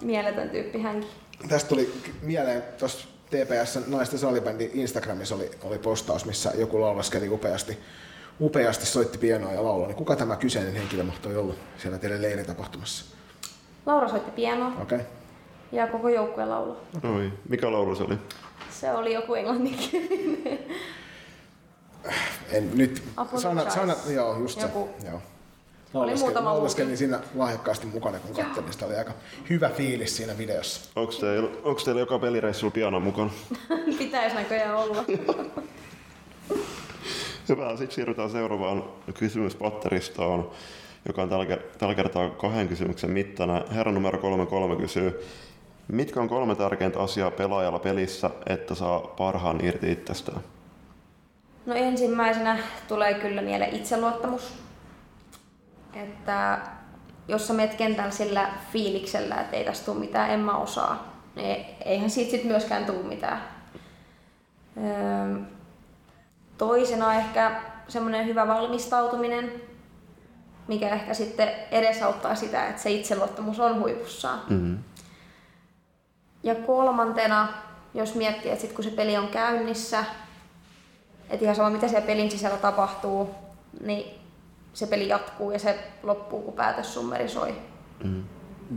[0.00, 1.10] mieletön tyyppi hänkin.
[1.48, 7.78] Tästä tuli mieleen, tuossa TPS naisten salibändin Instagramissa oli, oli postaus, missä joku laulaskeli upeasti
[8.40, 13.04] upeasti soitti pianoa ja lauloi, niin kuka tämä kyseinen henkilö mahtoi olla siellä teidän leiritapahtumassa?
[13.86, 14.68] Laura soitti pianoa.
[14.68, 14.82] Okei.
[14.82, 15.00] Okay.
[15.72, 16.76] Ja koko joukkue laulu.
[17.16, 18.18] Oi, mikä laulu se oli?
[18.70, 20.58] Se oli joku englanninkielinen.
[22.52, 23.02] En nyt,
[23.36, 24.88] sana, sana, joo, just joku.
[24.98, 25.08] se.
[25.08, 25.22] Joo.
[25.94, 28.72] Oli muutama Laulaskelin siinä lahjakkaasti mukana, kun katselin.
[28.72, 29.12] Sitä oli aika
[29.50, 30.80] hyvä fiilis siinä videossa.
[30.96, 33.30] Onko teillä, onko teillä joka pelireissulla piano mukana?
[33.98, 35.04] Pitäisi näköjään olla.
[37.56, 38.84] Hyvä, sitten siirrytään seuraavaan
[39.18, 40.50] kysymyspatteristoon,
[41.06, 41.28] joka on
[41.78, 43.62] tällä, kertaa kahden kysymyksen mittana.
[43.74, 45.26] Herra numero 33 kysyy,
[45.88, 50.40] mitkä on kolme tärkeintä asiaa pelaajalla pelissä, että saa parhaan irti itsestään?
[51.66, 54.54] No ensimmäisenä tulee kyllä mieleen itseluottamus.
[55.94, 56.58] Että
[57.28, 61.66] jos sä menet kentällä sillä fiiliksellä, että ei tästä tule mitään, en mä osaa, niin
[61.84, 63.42] eihän siitä sit myöskään tule mitään.
[64.76, 65.53] Öö,
[66.58, 69.52] Toisena ehkä semmoinen hyvä valmistautuminen,
[70.68, 74.40] mikä ehkä sitten edesauttaa sitä, että se itseluottamus on huipussaan.
[74.48, 74.78] Mm-hmm.
[76.42, 77.48] Ja kolmantena,
[77.94, 80.04] jos miettii, että sit kun se peli on käynnissä,
[81.30, 83.34] että ihan sama mitä siellä pelin sisällä tapahtuu,
[83.80, 84.20] niin
[84.72, 87.54] se peli jatkuu ja se loppuu, kun päätös summerisoi.
[88.04, 88.24] Mm.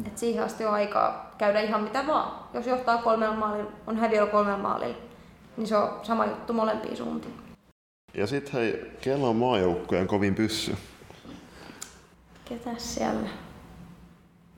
[0.05, 2.32] Et siihen asti on aikaa käydä ihan mitä vaan.
[2.53, 4.97] Jos johtaa kolmella maalilla, on häviöllä kolmella maalilla,
[5.57, 7.47] niin se on sama juttu molempiin suuntiin.
[8.14, 10.76] Ja sitten hei, kello on maajoukkueen kovin pyssy.
[12.45, 13.30] Ketäs siellä?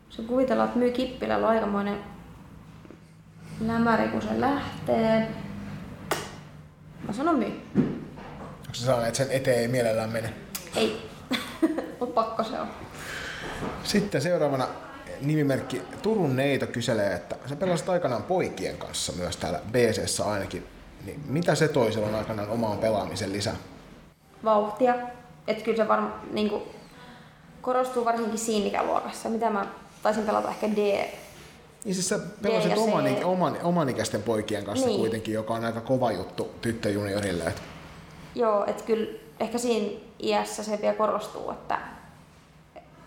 [0.09, 1.97] Se kuvitellaan, että myy Kippilällä on aikamoinen
[3.61, 5.27] lämäri, kun se lähtee.
[7.07, 7.61] Mä sanon myy.
[7.75, 10.33] Onko se sellainen, että sen eteen ei mielellään mene?
[10.75, 11.09] Ei.
[11.99, 12.67] Mut pakko se on.
[13.83, 14.67] Sitten seuraavana
[15.21, 20.78] nimimerkki Turun Neito kyselee, että sä pelasit aikanaan poikien kanssa myös täällä BCssä ainakin.
[21.05, 23.51] Niin mitä se toi silloin aikanaan omaan pelaamisen lisä?
[24.43, 24.95] Vauhtia.
[25.47, 26.63] Että kyllä se varmaan niinku,
[27.61, 29.29] korostuu varsinkin siinä ikäluokassa.
[29.29, 29.65] Mitä mä
[30.03, 31.05] taisin pelata ehkä D.
[31.85, 32.77] Niin siis sä pelasit C.
[32.77, 34.99] oman, oman, omanikäisten poikien kanssa Niin.
[34.99, 37.43] kuitenkin, joka on aika kova juttu tyttöjuniorille.
[37.43, 37.61] Et
[38.35, 41.79] Joo, että kyllä ehkä siinä iässä se vielä korostuu, että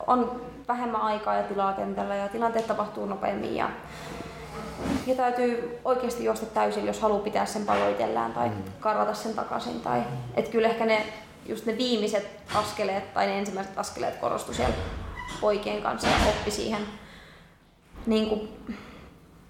[0.06, 3.70] on vähemmän aikaa ja tilaa kentällä ja tilanteet tapahtuu nopeammin ja,
[5.06, 9.80] ja täytyy oikeasti juosta täysin, jos haluaa pitää sen pallon itsellään tai karvata sen takaisin.
[9.80, 10.02] Tai,
[10.34, 11.06] et kyllä ehkä ne,
[11.46, 14.74] just ne viimeiset askeleet tai ne ensimmäiset askeleet korostu siellä
[15.40, 16.82] poikien kanssa ja oppi siihen
[18.06, 18.48] niin kuin,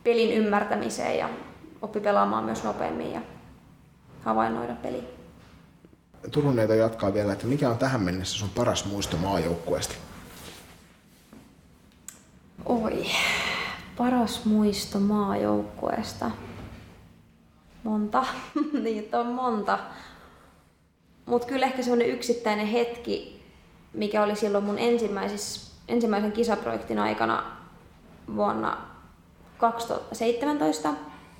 [0.05, 1.29] pelin ymmärtämiseen ja
[1.83, 3.21] oppi pelaamaan myös nopeammin ja
[4.25, 5.03] havainnoida peliä.
[6.31, 9.95] Turun Neito jatkaa vielä, että mikä on tähän mennessä sun paras muisto maajoukkueesta?
[12.65, 13.07] Oi,
[13.97, 16.31] paras muisto maajoukkueesta.
[17.85, 18.25] Monta,
[18.83, 19.79] niitä on monta.
[21.27, 23.43] Mutta kyllä ehkä semmoinen yksittäinen hetki,
[23.93, 24.79] mikä oli silloin mun
[25.89, 27.43] ensimmäisen kisaprojektin aikana
[28.37, 28.77] vuonna
[29.59, 30.89] 2017.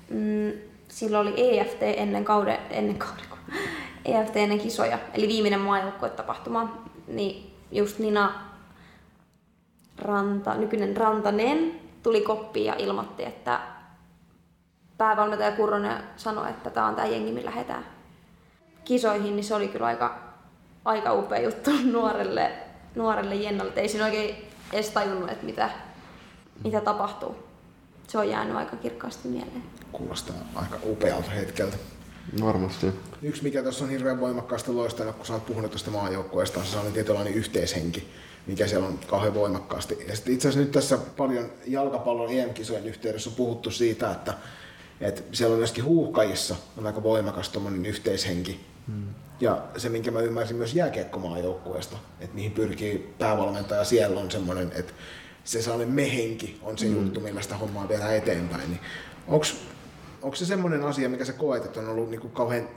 [0.09, 0.51] Mm,
[0.87, 3.53] silloin oli EFT ennen kauden, ennen kauden, kun-
[4.13, 6.77] EFT ennen kisoja, eli viimeinen maajoukkuetapahtuma.
[7.07, 8.33] Niin just Nina
[9.97, 13.59] Ranta, nykyinen Rantanen tuli koppiin ja ilmoitti, että
[14.97, 17.85] päävalmentaja Kurronen sanoi, että tämä on tämä jengi, millä lähdetään
[18.85, 20.19] kisoihin, niin se oli kyllä aika,
[20.85, 22.51] aika upea juttu nuorelle,
[22.95, 23.71] nuorelle Jennalle.
[23.71, 24.35] Et ei siinä oikein
[24.73, 25.69] edes tajunnut, että mitä,
[26.63, 27.35] mitä tapahtuu.
[28.07, 29.63] Se on jäänyt aika kirkkaasti mieleen.
[29.91, 31.77] Kuulostaa aika upealta hetkeltä.
[32.41, 32.87] Varmasti.
[33.21, 36.69] Yksi mikä tuossa on hirveän voimakkaasti loistanut, kun sä oot puhunut tuosta maajoukkueesta, on se
[36.69, 38.07] sellainen tietynlainen yhteishenki,
[38.47, 40.05] mikä siellä on kauhean voimakkaasti.
[40.07, 44.33] Ja sitten itse asiassa nyt tässä paljon jalkapallon EM-kisojen yhteydessä on puhuttu siitä, että,
[45.01, 47.51] että siellä on myöskin huuhkajissa on aika voimakas
[47.85, 48.59] yhteishenki.
[48.87, 49.07] Hmm.
[49.39, 54.93] Ja se, minkä mä ymmärsin myös jääkiekkomaajoukkueesta, että mihin pyrkii päävalmentaja siellä on semmoinen, että
[55.43, 58.69] se sellainen mehenki on se juttu, millä sitä hommaa viedään eteenpäin.
[58.69, 58.79] Niin
[60.21, 62.69] onko se semmoinen asia, mikä sä koet, että on ollut niinku kauhean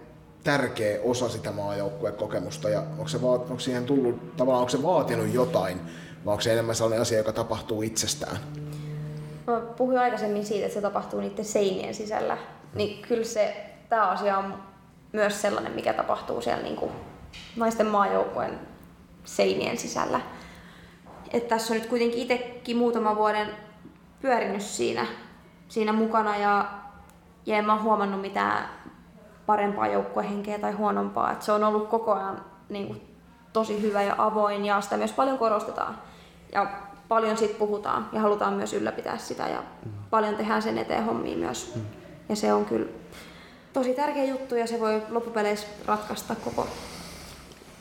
[0.46, 5.34] tärkeä osa sitä maajoukkuekokemusta ja onko, se vaat, onko siihen tullut, tavallaan onko se vaatinut
[5.34, 5.80] jotain
[6.24, 8.36] vai onko se enemmän sellainen asia, joka tapahtuu itsestään?
[9.46, 12.38] Mä puhuin aikaisemmin siitä, että se tapahtuu niiden seinien sisällä.
[12.74, 13.56] Niin kyllä se,
[13.88, 14.54] tämä asia on
[15.12, 16.92] myös sellainen, mikä tapahtuu siellä niin kuin
[17.56, 18.60] naisten maajoukkueen
[19.24, 20.20] seinien sisällä.
[21.32, 23.48] Et tässä on nyt kuitenkin itsekin muutaman vuoden
[24.20, 25.06] pyörinyt siinä,
[25.68, 26.70] siinä mukana ja,
[27.46, 28.68] ja en mä huomannut mitään
[29.46, 31.32] parempaa joukkuehenkeä tai huonompaa.
[31.32, 33.00] Et se on ollut koko ajan niin kuin,
[33.52, 35.98] tosi hyvä ja avoin ja sitä myös paljon korostetaan.
[36.52, 36.66] Ja
[37.08, 39.62] paljon siitä puhutaan ja halutaan myös ylläpitää sitä ja
[40.10, 41.74] paljon tehdään sen eteen hommia myös.
[42.28, 42.86] Ja se on kyllä
[43.72, 46.68] tosi tärkeä juttu ja se voi loppupeleissä ratkaista koko,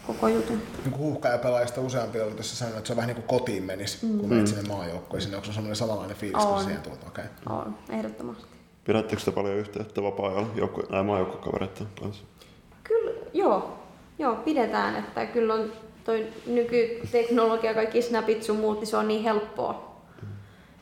[0.07, 0.61] koko jutun.
[0.85, 4.19] Niin huuhkajapelaajista useampi oli tässä sanonut, että se on vähän niin kuin kotiin menisi, mm.
[4.19, 5.35] kun menet sinne maajoukkueeseen.
[5.35, 6.63] Onko se sellainen samanlainen fiilis, kun On.
[6.63, 7.03] siihen tuot?
[7.07, 7.25] Okay.
[7.49, 8.54] On, ehdottomasti.
[8.85, 12.23] Pidättekö te paljon yhteyttä vapaa-ajalla joukku- tai maajoukkuekavereiden kanssa?
[12.83, 13.73] Kyllä, joo.
[14.19, 15.71] Joo, pidetään, että kyllä on
[16.03, 20.01] toi nykyteknologia, kaikki snapit sun muut, niin se on niin helppoa.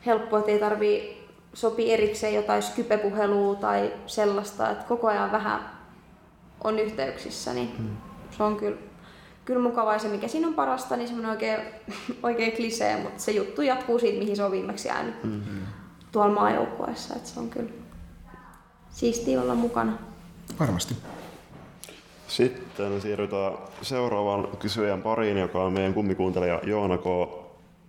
[0.06, 5.70] Helppoa, että ei tarvii sopii erikseen jotain Skype-puhelua tai sellaista, että koko ajan vähän
[6.64, 7.98] on yhteyksissä, niin
[8.30, 8.76] se on kyllä,
[9.44, 9.98] kyllä mukavaa.
[9.98, 11.60] Se, mikä siinä on parasta, niin semmoinen oikein,
[12.22, 15.60] oikein klisee, mutta se juttu jatkuu siitä, mihin se on viimeksi jäänyt mm-hmm.
[16.12, 17.14] tuolla maajoukkueessa.
[17.16, 17.70] Että se on kyllä
[18.94, 19.92] siistiä olla mukana.
[20.60, 20.96] Varmasti.
[22.28, 27.04] Sitten siirrytään seuraavaan kysyjän pariin, joka on meidän kummikuuntelija Joona K.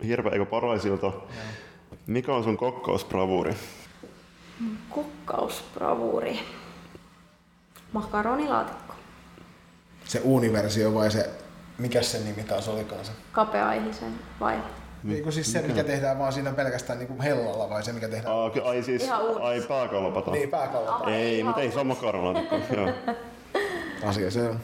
[0.06, 1.12] Hirve eikö paraisilta.
[2.06, 3.54] Mikä on sun kokkausbravuuri?
[4.90, 6.38] Kokkausbravuuri.
[7.92, 8.94] Makaronilaatikko.
[10.04, 11.30] se uuniversio vai se,
[11.78, 13.12] mikä se nimi taas olikaan se?
[13.32, 14.56] Kapea-aihisen vai?
[15.14, 18.34] Eikö siis se, mikä tehdään vaan siinä pelkästään niin kuin hellalla vai se, mikä tehdään?
[18.34, 19.08] Aa, ky- ai siis,
[19.40, 20.30] ai pääkallopata.
[20.30, 20.96] Niin, pääkallopa.
[20.96, 22.56] Aha, Ei, mutta ei sama karvalaatikko.
[22.76, 22.92] Joo.
[24.10, 24.60] Asia se on.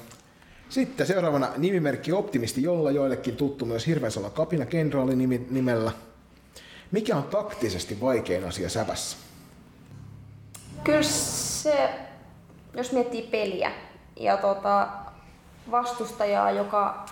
[0.68, 5.16] Sitten seuraavana nimimerkki Optimisti, jolla joillekin tuttu myös Hirveänsola kapina kenraali
[5.50, 5.92] nimellä.
[6.90, 9.16] Mikä on taktisesti vaikein asia sävässä?
[10.84, 11.90] Kyllä se,
[12.74, 13.72] jos miettii peliä
[14.16, 14.88] ja tota,
[15.70, 17.06] vastustajaa, joka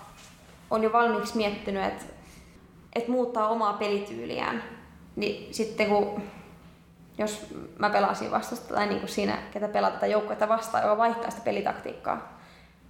[0.69, 2.05] on jo valmiiksi miettinyt, että
[2.95, 4.63] et muuttaa omaa pelityyliään,
[5.15, 6.21] niin sitten kun
[7.17, 7.45] jos
[7.79, 11.43] mä pelasin vastusta tai niin kuin siinä, ketä pelaa tätä joukkuetta vastaan, joka vaihtaa sitä
[11.43, 12.39] pelitaktiikkaa,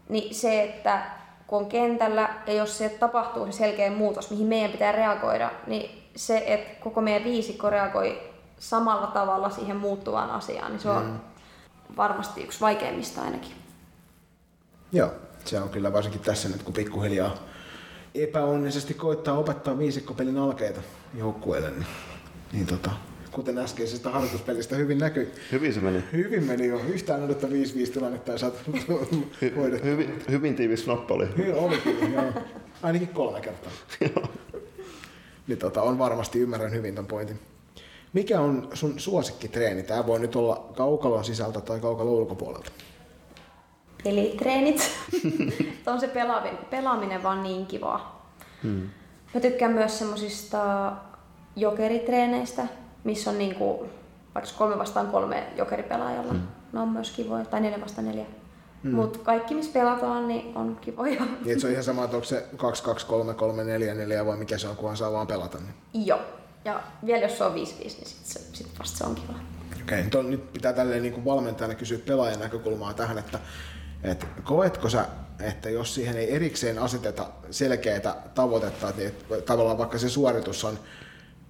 [0.10, 1.06] niin se, että
[1.48, 6.04] kun on kentällä ja jos se tapahtuu se selkeä muutos, mihin meidän pitää reagoida, niin
[6.16, 8.22] se, että koko meidän viisikko reagoi
[8.60, 11.22] samalla tavalla siihen muuttuvaan asiaan, niin se on
[11.98, 13.52] varmasti yksi vaikeimmista ainakin.
[14.92, 15.12] Joo,
[15.46, 17.32] se on kyllä varsinkin tässä nyt, kun pikkuhiljaa
[18.16, 20.82] epäonnisesti koittaa opettaa viisikkopelin alkeita
[21.18, 21.86] joukkueelle, niin,
[22.54, 22.92] niin tota,
[23.32, 26.04] kuten äskeisestä harjoituspelistä hyvin näkyi, Hyvin se meni.
[26.14, 27.54] hyvin meni jo yhtään odottaa 5-5
[27.94, 29.90] tilannetta ja saat Hy- hoidettua.
[29.92, 31.28] hyvin, hyvin tiivis snappa oli.
[31.38, 32.32] Hyvin oli kyllä, joo.
[32.84, 33.72] Ainakin kolme kertaa.
[35.48, 37.40] niin tota, on varmasti, ymmärrän hyvin ton pointin.
[38.14, 39.84] Mikä on sun suosikkitreeni?
[39.84, 42.72] Tää voi nyt olla kaukalon sisältä tai kaukalon ulkopuolelta.
[44.04, 44.92] Pelitreenit.
[45.88, 48.32] on se pelaaminen, pelaaminen vaan niin kivaa.
[48.64, 48.90] Hmm.
[49.34, 50.92] Mä tykkään myös semmosista
[51.56, 52.68] jokeritreeneistä,
[53.04, 53.90] missä on niinku,
[54.36, 56.34] vaikka kolme vastaan kolme jokeripelaajalla.
[56.34, 56.42] Hmm.
[56.74, 58.26] Ne on myös kivoja, tai neljä vastaan neljä.
[58.84, 58.96] Hmm.
[58.96, 61.22] Mutta kaikki, missä pelataan, niin on kivoja.
[61.46, 64.38] Niin, se on ihan sama, että onko se 2, 2, 3, 3, 4, 4 vai
[64.38, 65.58] mikä se on, kunhan saa vaan pelata.
[65.58, 66.08] Niin.
[66.08, 66.20] Joo.
[66.66, 69.34] Ja vielä jos se on 5-5, niin sit, se, sit vasta se on kiva.
[69.82, 70.24] Okei, okay.
[70.24, 73.40] nyt pitää tälleen niin kuin valmentajana kysyä pelaajan näkökulmaa tähän, että,
[74.04, 75.06] että koetko sä,
[75.40, 80.80] että jos siihen ei erikseen aseteta selkeää tavoitetta, että niin tavallaan vaikka se suoritus on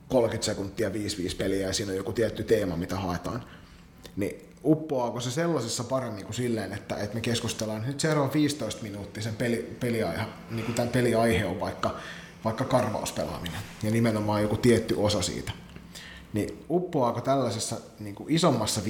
[0.10, 0.92] 30 sekuntia 5-5
[1.38, 3.44] peliä ja siinä on joku tietty teema, mitä haetaan,
[4.16, 9.24] niin uppoaako se sellaisessa paremmin kuin silleen, että, että me keskustellaan nyt seuraavan 15 minuuttia
[9.24, 11.96] sen peli, peliaihe, niin kuin tämän peliaihe on vaikka,
[12.46, 15.52] vaikka karvauspelaaminen ja nimenomaan joku tietty osa siitä.
[16.34, 18.84] Niin uppoaako tällaisessa niin kuin isommassa 5-5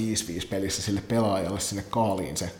[0.50, 2.50] pelissä sille pelaajalle sinne kaaliin se,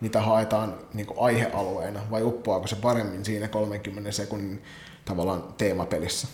[0.00, 4.62] mitä haetaan niin kuin aihealueena, vai uppoaako se paremmin siinä 30 sekunnin
[5.04, 6.28] tavallaan teemapelissä?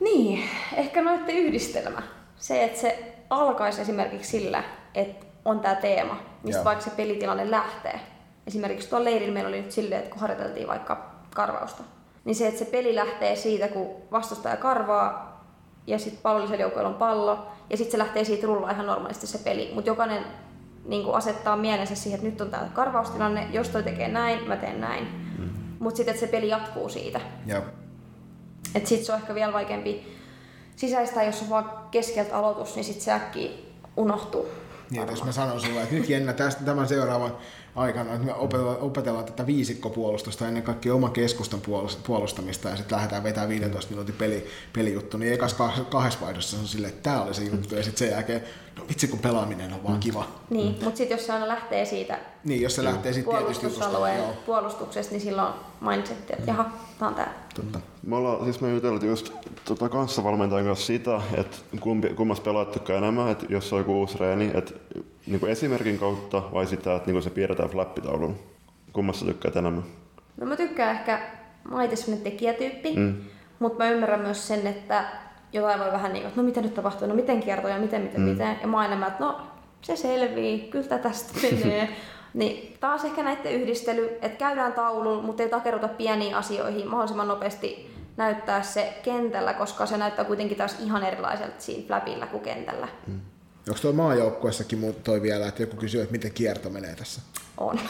[0.00, 0.44] Niin,
[0.76, 2.02] ehkä noiden yhdistelmä.
[2.36, 4.64] Se, että se alkaisi esimerkiksi sillä,
[4.94, 6.64] että on tämä teema, mistä Joo.
[6.64, 8.00] vaikka se pelitilanne lähtee.
[8.46, 11.82] Esimerkiksi tuolla leirillä meillä oli nyt silleen, että kun harjoiteltiin vaikka karvausta,
[12.24, 15.28] niin se, että se peli lähtee siitä, kun vastustaja karvaa
[15.86, 19.38] ja sitten pallollisella joukkueella on pallo, ja sitten se lähtee siitä rullaa ihan normaalisti se
[19.38, 19.70] peli.
[19.74, 20.24] Mutta jokainen
[20.84, 24.56] niin kuin asettaa mielensä siihen, että nyt on tämä karvaustilanne, jos toi tekee näin, mä
[24.56, 25.08] teen näin.
[25.38, 25.48] Mm.
[25.78, 27.20] Mutta sitten, että se peli jatkuu siitä.
[27.46, 27.62] Ja
[28.74, 30.16] Et sit se on ehkä vielä vaikeampi
[30.76, 33.50] sisäistää, jos on vaan keskeltä aloitus, niin sit se äkkiä
[33.96, 34.46] unohtuu.
[34.90, 37.36] Niin, että jos mä sanon sulle, että nyt Jenna tästä, tämän seuraavan
[37.76, 42.96] aikana, että me opetellaan, opetellaan tätä viisikkopuolustusta, ennen kaikkea oman keskustan puolus- puolustamista ja sitten
[42.96, 47.22] lähdetään vetämään 15 minuutin peli, pelijuttu, niin ekas kah- kahdessa vaihdossa on silleen, että tämä
[47.22, 48.44] oli se juttu ja sitten sen jälkeen,
[48.76, 50.28] no vitsi kun pelaaminen on vaan kiva.
[50.50, 50.84] Niin, mm.
[50.84, 53.38] mutta sitten jos se aina lähtee siitä Niin, jos se lähtee jutusta.
[53.38, 57.14] puolustusalueen Joo, puolustuksesta, niin silloin mindset, että jaha, tää on
[57.54, 57.80] totta.
[58.08, 59.32] Me ollaan, siis me juteltiin just
[59.64, 64.50] tota kanssavalmentajan kanssa sitä, että kumpi, kummassa pelaattukaan enemmän, että jos on joku uusi reeni,
[64.54, 64.74] että
[65.26, 68.36] niin kuin esimerkin kautta vai sitä, että niin kuin se piirretään flappitaulun.
[68.92, 69.84] Kummassa tykkäät enemmän?
[70.40, 71.20] No mä tykkään ehkä,
[71.70, 73.14] mä oon itse sellainen tekijätyyppi, mm.
[73.58, 75.04] mutta mä ymmärrän myös sen, että
[75.52, 78.20] jotain voi vähän niin kuin, että no mitä nyt tapahtuu, no miten kiertoja, miten, miten,
[78.20, 78.28] mm.
[78.28, 78.56] miten.
[78.62, 79.40] Ja mä enemmän, että no
[79.82, 81.88] se selvii, kyllä tästä menee.
[82.34, 87.97] niin taas ehkä näiden yhdistely, että käydään taululla, mutta ei takeruta pieniin asioihin mahdollisimman nopeasti
[88.18, 92.88] näyttää se kentällä, koska se näyttää kuitenkin taas ihan erilaiselta siinä flapilla kuin kentällä.
[93.06, 93.20] Mm.
[93.68, 97.20] Onko tuo maajoukkuessakin toi vielä, että joku kysyy, että miten kierto menee tässä?
[97.56, 97.80] On.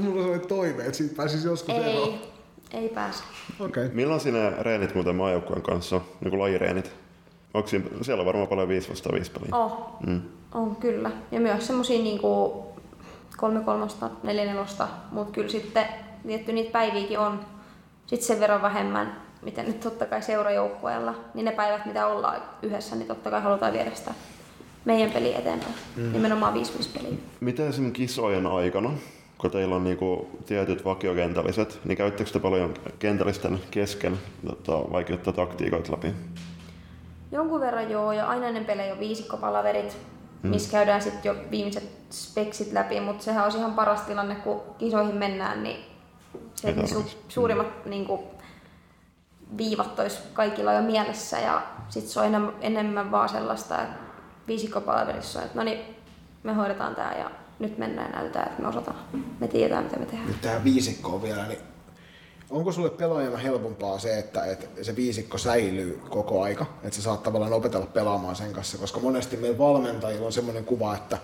[0.00, 2.08] Mulla oli toive, että siitä pääsisi joskus eroon.
[2.08, 2.20] ei,
[2.70, 3.24] ei pääse.
[3.60, 3.84] Okei.
[3.84, 3.96] Okay.
[3.96, 6.92] Millaisia ne reenit muuten maajoukkueen kanssa niin kuin lajireenit?
[7.54, 9.56] Onko siinä, siellä on varmaan paljon 5 vastaan 5 peliä.
[9.56, 10.22] Oh, mm.
[10.54, 11.10] on kyllä.
[11.30, 12.64] Ja myös semmosia niinku
[13.36, 15.86] kolme kolmosta, neljä nelosta, mutta kyllä sitten
[16.26, 17.40] tietty niitä päiviäkin on
[18.06, 22.96] sitten sen verran vähemmän, miten nyt totta kai seurajoukkueella, niin ne päivät mitä ollaan yhdessä,
[22.96, 24.14] niin totta kai halutaan viedä sitä
[24.84, 25.74] meidän peliä eteenpäin.
[25.96, 26.12] Mm.
[26.12, 27.18] Nimenomaan 5 peliä.
[27.40, 28.90] Miten esimerkiksi kisojen aikana,
[29.38, 35.92] kun teillä on niinku tietyt vakiokentälliset, niin käyttekö te paljon kentällisten kesken tota, vaikeuttaa taktiikoita
[35.92, 36.08] läpi?
[37.32, 39.96] Jonkun verran joo, ja aina ennen pelejä on viisikkopalaverit.
[40.42, 40.50] mm.
[40.50, 45.14] missä käydään sitten jo viimeiset speksit läpi, mutta sehän olisi ihan paras tilanne, kun kisoihin
[45.14, 45.91] mennään, niin
[46.54, 48.20] se, ne su- suurimmat niin kuin,
[49.56, 53.96] viivat olisi kaikilla jo mielessä ja sitten se on enemmän, enemmän vaan sellaista, että
[54.48, 55.96] viisikkopalvelussa, että no niin,
[56.42, 58.96] me hoidetaan tämä ja nyt mennään ja näytetään, että me osataan,
[59.40, 60.28] me tiedetään mitä me tehdään.
[60.28, 61.58] Nyt tähän viisikkoon vielä, niin
[62.50, 67.22] onko sulle pelaajana helpompaa se, että, että se viisikko säilyy koko aika, että sä saat
[67.22, 71.18] tavallaan opetella pelaamaan sen kanssa, koska monesti meidän valmentajilla on semmoinen kuva, että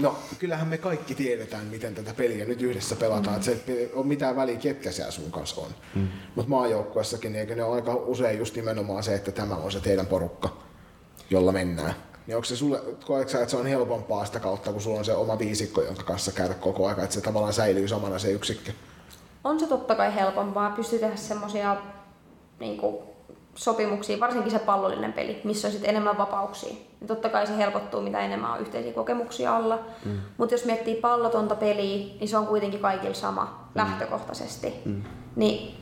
[0.00, 3.36] No, kyllähän me kaikki tiedetään, miten tätä peliä nyt yhdessä pelataan.
[3.36, 3.50] Mm.
[3.50, 5.70] Että se ei ole mitään väliä, ketkä siellä sun kanssa on.
[5.94, 6.08] Mm.
[6.34, 10.06] Mutta maajoukkuessakin niin ne on aika usein just nimenomaan se, että tämä on se teidän
[10.06, 10.48] porukka,
[11.30, 11.94] jolla mennään.
[12.26, 15.14] Niin onko se sulle, koetko että se on helpompaa sitä kautta, kun sulla on se
[15.14, 18.72] oma viisikko, jonka kanssa käydä koko aika, että se tavallaan säilyy samana se yksikkö?
[19.44, 20.70] On se totta kai helpompaa.
[20.70, 21.76] Pystyy tehdä semmoisia
[22.60, 22.78] niin
[23.54, 26.76] sopimuksia, varsinkin se pallollinen peli, missä on sitten enemmän vapauksia.
[27.00, 29.78] Ja totta kai se helpottuu, mitä enemmän on yhteisiä kokemuksia alla.
[30.04, 30.18] Mm.
[30.38, 33.70] Mutta jos miettii pallotonta peliä, niin se on kuitenkin kaikilla sama mm.
[33.74, 34.72] lähtökohtaisesti.
[34.84, 35.02] Mm.
[35.36, 35.74] Niin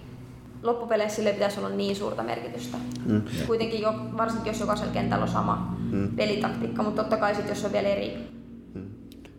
[0.63, 2.77] loppupeleissä sille pitäisi olla niin suurta merkitystä.
[3.07, 3.23] Mm.
[3.47, 6.17] Kuitenkin jo, varsinkin jos jokaisella kentällä on sama mm.
[6.17, 8.19] pelitaktiikka, mutta totta kai sit, jos on vielä eri.
[8.75, 8.87] Mm.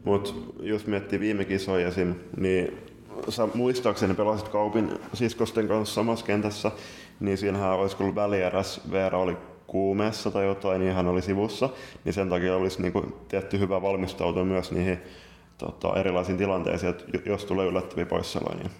[0.03, 0.29] Mutta
[0.59, 2.91] jos miettii viime kisoja esim, niin
[3.30, 6.72] sä muistaakseni pelasit Kaupin siskosten kanssa samassa kentässä,
[7.20, 9.38] niin siinähän olisi ollut välieräs, Veera oli
[9.68, 11.70] kuumeessa tai jotain, niin hän oli sivussa,
[12.05, 15.01] niin sen takia olisi niin kuin, tietty hyvä valmistautua myös niihin
[15.57, 18.57] tota, erilaisiin tilanteisiin, että jos tulee yllättäviä poissaoloja.
[18.57, 18.72] Niin.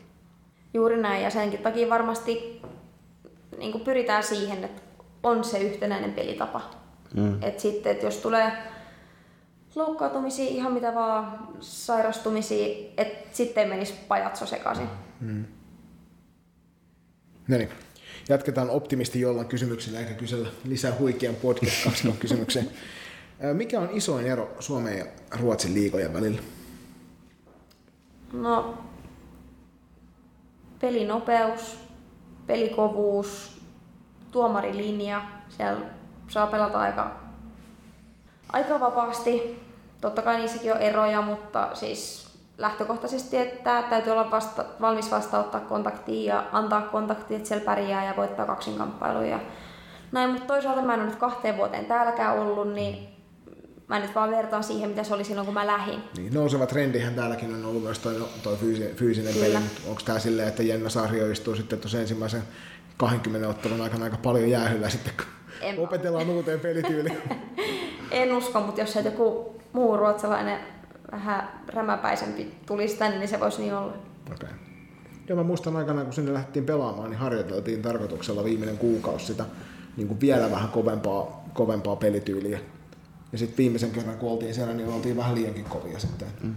[0.73, 2.61] Juuri näin, ja senkin takia varmasti
[3.57, 4.82] niin kuin pyritään siihen, että
[5.23, 6.61] on se yhtenäinen pelitapa.
[7.15, 7.43] Mm.
[7.43, 8.51] Et sitten, että jos tulee
[9.76, 14.88] loukkaantumisia, ihan mitä vaan, sairastumisia, että sitten menisi pajatso sekaisin.
[15.22, 15.45] Mm.
[17.47, 17.69] No niin.
[18.30, 22.69] Jatketaan optimisti jollain kysymyksellä eikä kysellä lisää huikean podcast 2 kysymykseen.
[23.53, 25.05] Mikä on isoin ero Suomen ja
[25.39, 26.41] Ruotsin liigojen välillä?
[28.34, 28.78] No,
[30.82, 31.80] pelinopeus,
[32.47, 33.61] pelikovuus,
[34.32, 35.22] tuomarilinja.
[35.49, 35.86] Siellä
[36.28, 37.20] saa pelata aika,
[38.53, 39.63] aika vapaasti.
[40.01, 46.35] Totta kai niissäkin on eroja, mutta siis lähtökohtaisesti, että täytyy olla vasta, valmis vastauttaa kontaktia
[46.35, 49.39] ja antaa kontaktia, että siellä pärjää ja voittaa kaksinkamppailuja.
[50.11, 53.07] Näin, mutta toisaalta mä en ole nyt kahteen vuoteen täälläkään ollut, niin
[53.87, 55.99] mä nyt vaan vertaan siihen, mitä se oli silloin, kun mä lähdin.
[56.17, 59.55] Niin, nouseva trendihän täälläkin on ollut myös toi, toi fyysinen, fyysinen peli.
[59.87, 62.43] Onko tämä silleen, että Jenna Sarjo istuu sitten tuossa ensimmäisen
[62.97, 65.25] 20 ottelun aikana aika paljon jäähyllä sitten, kun
[65.61, 67.17] en opetellaan uuteen pelityyliin?
[68.12, 70.59] en usko, mutta jos se joku muu ruotsalainen
[71.12, 73.93] vähän rämäpäisempi tulisi tänne, niin se voisi niin olla.
[74.34, 74.49] Okay.
[75.28, 79.45] Joo, mä muistan aikana, kun sinne lähdettiin pelaamaan, niin harjoiteltiin tarkoituksella viimeinen kuukausi sitä
[79.97, 82.59] niin kuin vielä vähän kovempaa, kovempaa pelityyliä.
[83.32, 86.28] Ja sitten viimeisen kerran, kun oltiin siellä, niin oltiin vähän liiankin kovia sitten.
[86.43, 86.55] Mm.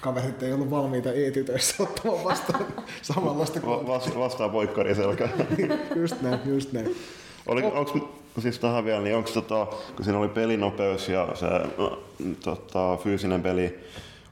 [0.00, 2.66] Kaverit ei ollut valmiita e-tytöissä ottamaan vastaan
[3.02, 3.86] samanlaista kuin...
[3.86, 5.28] Va- vastaan poikkari selkä.
[6.00, 6.96] just näin, just näin.
[7.46, 8.08] Oli, onko,
[8.42, 9.66] siis tähän vielä, niin onko tota,
[9.96, 11.46] kun siinä oli pelinopeus ja se
[11.78, 11.98] no,
[12.44, 13.84] tota, fyysinen peli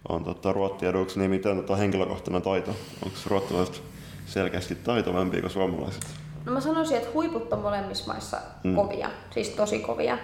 [0.09, 2.71] on tota, ruotti eduksi, niin miten tota, henkilökohtainen taito?
[3.05, 3.83] Onko ruottalaiset
[4.27, 6.07] selkeästi taitovampia kuin suomalaiset?
[6.45, 8.75] No mä sanoisin, että huiput on molemmissa maissa mm.
[8.75, 10.19] kovia, siis tosi kovia.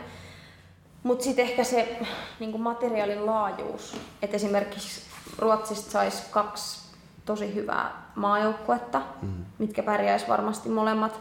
[1.02, 1.98] Mutta sitten ehkä se
[2.40, 5.00] niin materiaalin laajuus, että esimerkiksi
[5.38, 6.80] Ruotsista saisi kaksi
[7.24, 9.44] tosi hyvää maajoukkuetta, mm.
[9.58, 11.20] mitkä pärjäisi varmasti molemmat.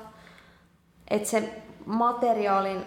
[1.09, 2.85] Että se materiaalin,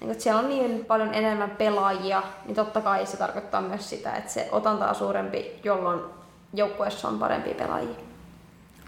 [0.00, 4.14] niin että siellä on niin paljon enemmän pelaajia, niin totta kai se tarkoittaa myös sitä,
[4.14, 6.00] että se otanta on suurempi, jolloin
[6.54, 7.96] joukkueessa on parempi pelaajia.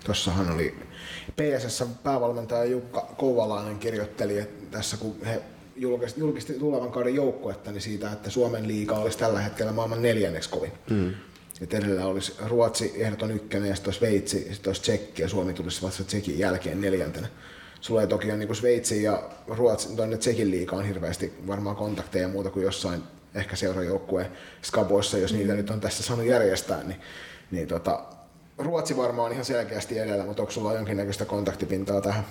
[0.05, 0.79] Tuossahan oli
[1.37, 5.43] PSS päävalmentaja Jukka Kouvalainen kirjoitteli että tässä, kun he
[5.77, 10.51] julkisti, julkisti tulevan kauden joukkuetta niin siitä, että Suomen liiga olisi tällä hetkellä maailman neljänneksi
[10.51, 10.73] kovin.
[10.91, 11.15] Mm.
[11.61, 15.29] Että edellä olisi Ruotsi ehdoton ykkönen ja sitten olisi Sveitsi ja sitten olisi Tsekki ja
[15.29, 17.29] Suomi tulisi vasta Tsekin jälkeen neljäntenä.
[17.87, 22.29] Sulla ei toki ole niin Sveitsin ja Ruotsin, tuonne Tsekin liiga on hirveästi varmaan kontakteja
[22.29, 23.03] muuta kuin jossain
[23.35, 24.31] ehkä seurajoukkueen
[24.63, 25.57] skaboissa, jos niitä mm.
[25.57, 27.01] nyt on tässä saanut järjestää, niin,
[27.51, 28.03] niin tota,
[28.59, 32.25] Ruotsi varmaan ihan selkeästi edellä, mutta onko sulla jonkinnäköistä kontaktipintaa tähän?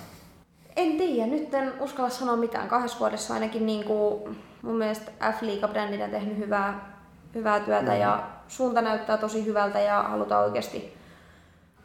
[0.76, 2.68] En tiedä, nyt en uskalla sanoa mitään.
[2.68, 6.98] Kahdessa vuodessa ainakin niin kuin, mun mielestä F-liiga-brändinä on tehnyt hyvää,
[7.34, 8.00] hyvää työtä mm.
[8.00, 10.94] ja suunta näyttää tosi hyvältä ja halutaan oikeasti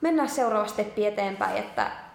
[0.01, 2.10] mennä seuraava steppi eteenpäin, että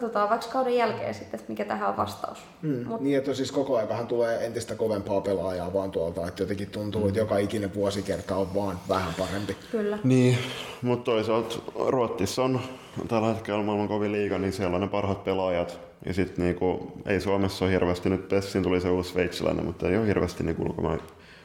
[0.00, 2.38] katsotaan vaikka kauden jälkeen sitten, että mikä tähän on vastaus.
[2.62, 2.86] Mm.
[2.86, 3.00] Mut...
[3.00, 7.08] Niin, että siis koko aikahan tulee entistä kovempaa pelaajaa vaan tuolta, että jotenkin tuntuu, mm.
[7.08, 9.56] että joka ikinen vuosikerta on vaan vähän parempi.
[9.70, 9.98] Kyllä.
[10.04, 10.38] Niin,
[10.82, 11.56] mutta toisaalta
[11.88, 12.60] Ruotsissa on
[13.08, 15.78] tällä hetkellä maailman kovin liiga, niin siellä on ne parhaat pelaajat.
[16.06, 19.98] Ja sitten niinku, ei Suomessa ole hirveästi, nyt Pessin tuli se uusi sveitsiläinen, mutta ei
[19.98, 21.00] ole hirveästi niinku ulkomaan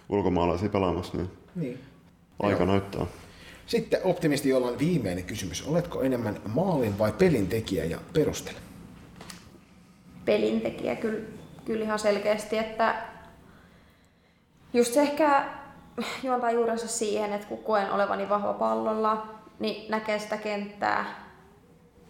[0.10, 1.80] ulkomaalaisia pelaamassa, niin Niin.
[2.40, 3.06] aika näyttää.
[3.68, 5.68] Sitten optimisti, jolla on viimeinen kysymys.
[5.68, 8.58] Oletko enemmän maalin vai pelin tekijä ja perustele?
[10.26, 11.20] pelintekijä kyllä,
[11.66, 12.96] kyllä ihan selkeästi, että
[14.74, 15.46] just se ehkä
[16.24, 19.28] juontaa juurensa siihen, että kun koen olevani vahva pallolla,
[19.60, 21.06] niin näkee sitä kenttää,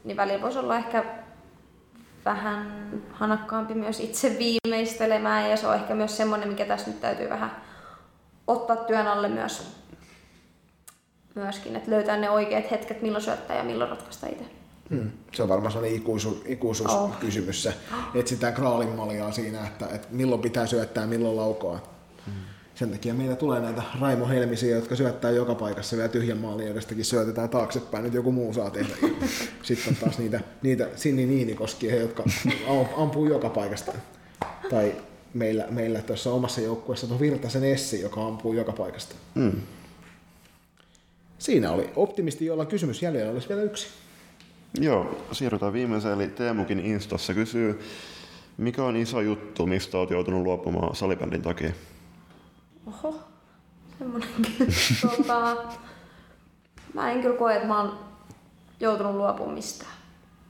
[0.03, 1.05] niin välillä voisi olla ehkä
[2.25, 7.29] vähän hanakkaampi myös itse viimeistelemään ja se on ehkä myös semmoinen, mikä tässä nyt täytyy
[7.29, 7.51] vähän
[8.47, 9.80] ottaa työn alle myös
[11.35, 14.45] myöskin, että löytää ne oikeat hetket, milloin syöttää ja milloin ratkaista itse.
[14.89, 15.11] Hmm.
[15.31, 17.63] Se on varmaan sellainen ikuisuus, ikuisuuskysymys.
[17.63, 17.73] Se.
[18.15, 21.79] Etsitään kraalin maljaa siinä, että, että milloin pitää syöttää ja milloin laukoa.
[22.25, 22.33] Hmm.
[22.75, 27.05] Sen takia meillä tulee näitä Raimo Helmisiä, jotka syöttää joka paikassa vielä tyhjän maalin edestäkin
[27.05, 28.93] syötetään taaksepäin, nyt joku muu saa tehdä.
[29.63, 32.23] Sitten on taas niitä, niitä Sinni Niinikoskia, jotka
[32.97, 33.91] ampuu joka paikasta.
[34.69, 34.95] Tai
[35.33, 39.15] meillä, meillä tuossa omassa joukkueessa on Virtasen Essi, joka ampuu joka paikasta.
[39.35, 39.51] Mm.
[41.41, 43.87] Siinä oli optimisti, jolla kysymys jäljellä olisi vielä yksi.
[44.79, 47.79] Joo, siirrytään viimeiseen, eli Teemukin Instassa kysyy,
[48.57, 51.71] mikä on iso juttu, mistä olet joutunut luopumaan salibändin takia?
[52.87, 53.19] Oho,
[53.99, 54.55] semmonenkin.
[55.17, 55.57] tota,
[56.93, 57.99] mä en kyllä koe, että mä oon
[58.79, 59.93] joutunut luopumaan mistään.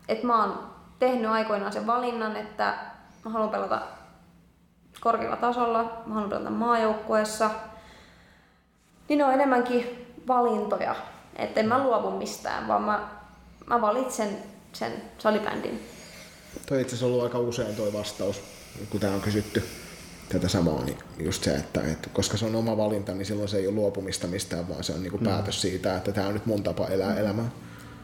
[0.08, 0.60] Et mä oon
[1.00, 2.78] tehnyt aikoinaan sen valinnan, että
[3.26, 3.82] mä haluan pelata
[5.00, 7.50] korkealla tasolla, mä haluan pelata maajoukkueessa.
[9.10, 10.96] Niin on enemmänkin valintoja.
[11.36, 13.10] Että en mä luovu mistään, vaan mä,
[13.66, 14.38] mä valitsen
[14.74, 15.88] sen salibändin.
[16.66, 18.42] Toi itse asiassa ollut aika usein toi vastaus,
[18.90, 19.64] kun tämä on kysytty
[20.30, 23.58] tätä samaa, niin just se, että, että koska se on oma valinta, niin silloin se
[23.58, 26.46] ei ole luopumista mistään, vaan se on niin kuin päätös siitä, että tämä on nyt
[26.46, 27.50] mun tapa elää elämää.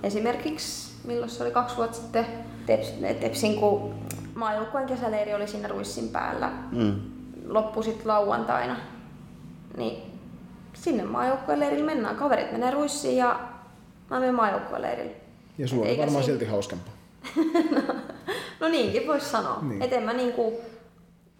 [0.04, 2.26] Esimerkiksi, milloin se oli kaksi vuotta sitten,
[2.66, 3.96] Teps, Tepsin, kun
[4.36, 6.96] maajoukkueen kesäleiri oli siinä ruissin päällä, Mm.
[7.48, 8.76] loppu sitten lauantaina,
[9.78, 10.17] niin
[10.82, 12.16] sinne maajoukkueen leirille mennään.
[12.16, 13.40] Kaverit menee ruissiin ja
[14.10, 15.16] mä menen maajoukkueen leirille.
[15.58, 16.94] Ja sulla on varmaan siinä- silti hauskempaa.
[18.60, 19.60] No niinkin voisi sanoa.
[19.62, 19.82] Niin.
[19.82, 20.62] Et en mä niinku,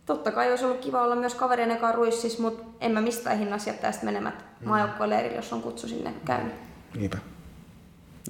[0.06, 3.70] totta kai olisi ollut kiva olla myös kaverien ekaan ruissis, mutta en mä mistään hinnassa
[3.70, 4.68] jättää sitä menemät mm.
[4.70, 6.54] maajoukkueen leirille, jos on kutsu sinne käynyt.
[6.96, 7.18] Niinpä.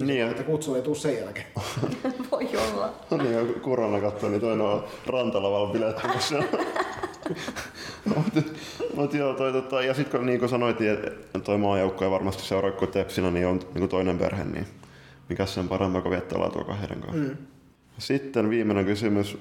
[0.00, 1.46] Niin, Että kutsu ei tuu sen jälkeen.
[2.32, 2.92] Voi olla.
[3.22, 6.36] niin, korona katsoi, niin toinen on rantalavalla bilettämässä.
[8.16, 8.42] Mutta
[8.96, 12.42] mut joo, toi, tota, ja sitten kun niin kuin sanoit, että toi maajoukko ja varmasti
[12.42, 14.66] seuraa kuin Tepsinä, niin on niin kuin toinen perhe, niin
[15.28, 17.34] mikä sen parempaa kuin viettää laatua kahden kanssa.
[17.34, 17.36] Mm.
[17.98, 19.38] Sitten viimeinen kysymys.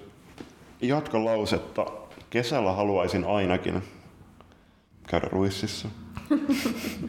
[0.81, 1.85] Jatka lausetta.
[2.29, 3.83] Kesällä haluaisin ainakin
[5.07, 5.87] käydä ruississa.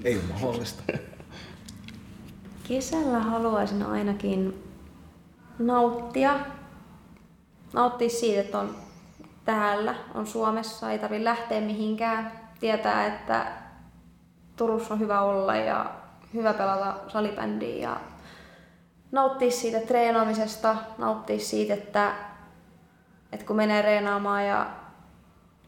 [0.05, 0.83] ei ole mahdollista.
[2.69, 4.55] Kesällä haluaisin ainakin
[5.59, 6.41] nauttia.
[7.73, 8.77] Nauttia siitä, että on
[9.49, 12.33] täällä, on Suomessa, ei tarvitse lähteä mihinkään.
[12.61, 13.47] Tietää, että
[14.57, 15.91] Turussa on hyvä olla ja
[16.35, 17.97] hyvä pelata salibändiä ja
[19.13, 22.15] nauttia siitä treenaamisesta, nauttia siitä, että,
[23.33, 24.67] että kun menee treenaamaan ja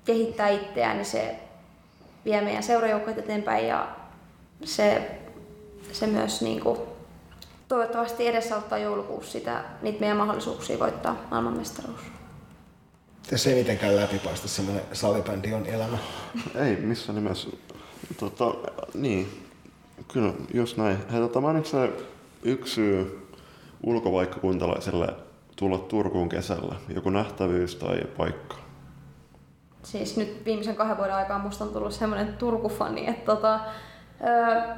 [0.05, 1.39] kehittää itseään, niin se
[2.25, 3.89] vie meidän seurajoukkoja eteenpäin ja
[4.65, 5.19] se,
[5.93, 6.79] se myös niin kuin,
[7.69, 12.20] toivottavasti edesauttaa joulukuussa sitä, niitä meidän mahdollisuuksia voittaa maailmanmestaruus.
[13.31, 15.99] Tässä ei mitenkään läpipaista semmoinen salibändi on elämä.
[16.55, 17.49] Ei missä nimessä.
[18.19, 18.55] Tota,
[18.95, 19.47] niin,
[20.13, 20.99] kyllä, just näin.
[21.13, 21.93] Hei, tota, mainitsin
[22.43, 23.29] yksi syy
[23.83, 25.09] ulkovaikkakuntalaiselle
[25.57, 26.75] tulla Turkuun kesällä?
[26.95, 28.57] Joku nähtävyys tai paikka?
[29.83, 33.61] Siis nyt viimeisen kahden vuoden aikaa musta on tullut semmoinen Turku-fani, että tota,
[34.27, 34.75] öö,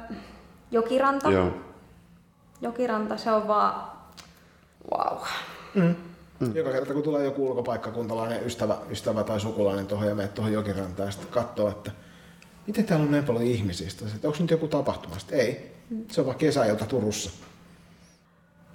[0.71, 1.31] Jokiranta.
[1.31, 1.51] Joo.
[2.61, 3.91] Jokiranta, se on vaan
[4.91, 5.17] wow.
[5.73, 5.95] Mm.
[6.53, 11.07] Joka kerta kun tulee joku ulkopaikkakuntalainen ystävä, ystävä tai sukulainen tuohon ja menet tuohon jokirantaan
[11.07, 11.91] ja sitten katsoo, että
[12.67, 13.89] miten täällä on näin paljon ihmisiä.
[13.89, 15.19] Sitten, että onko nyt joku tapahtuma?
[15.19, 15.73] Sitten ei.
[16.11, 17.29] Se on vaan kesäilta Turussa.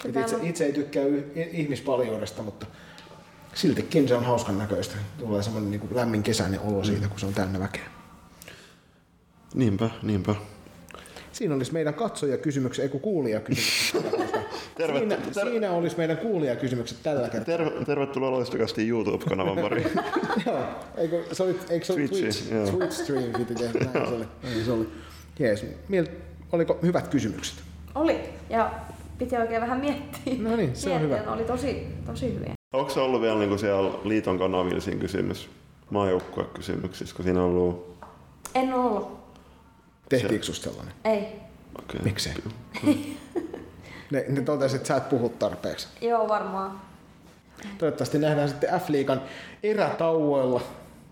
[0.05, 1.05] Et itse, itse ei tykkää
[1.53, 2.67] ihmispaljoudesta, mutta
[3.55, 4.97] siltikin se on hauskan näköistä.
[5.19, 7.87] Tulee semmoinen niin lämmin kesäinen olo siitä, kun se on täynnä väkeä.
[9.55, 10.35] Niinpä, niinpä.
[11.33, 14.05] Siinä olisi meidän katsojakysymykset, ei kun kuulijakysymykset.
[14.87, 17.57] Siinä, ter- siinä olisi meidän kuulijakysymykset tällä kertaa.
[17.57, 19.91] Terve, tervetuloa loistakasti YouTube-kanavan pariin.
[20.47, 20.59] Joo,
[20.97, 22.51] eikö se oli, eikö se oli Twitch.
[22.71, 24.25] Twitch stream piti tehdä, näin se oli.
[24.43, 24.89] Näin se oli.
[25.39, 26.07] Jees, Miel,
[26.53, 27.57] oliko hyvät kysymykset?
[27.95, 28.21] Oli,
[28.51, 28.71] ja
[29.19, 30.35] piti oikein vähän miettiä.
[30.39, 31.23] No niin, se on hyvä.
[31.27, 32.53] Oli tosi, tosi hyviä.
[32.73, 35.49] Onko se ollut vielä niinku siellä liiton kanavilla siinä kysymys?
[35.91, 37.95] Maajoukkuekysymyksissä, kun siinä on ollut...
[38.55, 39.19] En ole ollut.
[40.09, 40.95] Tehtiinkö susta sellainen?
[41.05, 41.27] Ei.
[41.79, 42.01] Okay.
[42.05, 42.33] Miksei?
[44.11, 45.89] Ne, ne totesi, että sä et puhu tarpeeksi.
[46.01, 46.81] Joo, varmaan.
[47.79, 49.21] Toivottavasti nähdään sitten F-liigan
[49.63, 50.61] erätauoilla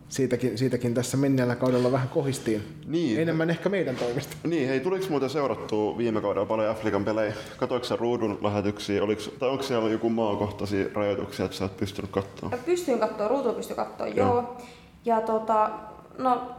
[0.09, 2.79] siitäkin, siitäkin tässä menneellä kaudella vähän kohistiin.
[2.87, 3.21] Niin.
[3.21, 4.37] Enemmän ehkä meidän toimesta.
[4.45, 7.35] Niin, hei, tuliko muuten seurattua viime kaudella paljon Afrikan pelejä?
[7.57, 9.03] Katoiko ruudun lähetyksiä?
[9.03, 12.51] Oliko, tai onko siellä joku maakohtaisia rajoituksia, että sä et pystynyt katsoa?
[12.65, 14.27] Pystyin katsoa, ruutu pystyi katsoa, joo.
[14.27, 14.57] joo.
[15.05, 15.71] Ja tota,
[16.19, 16.51] no,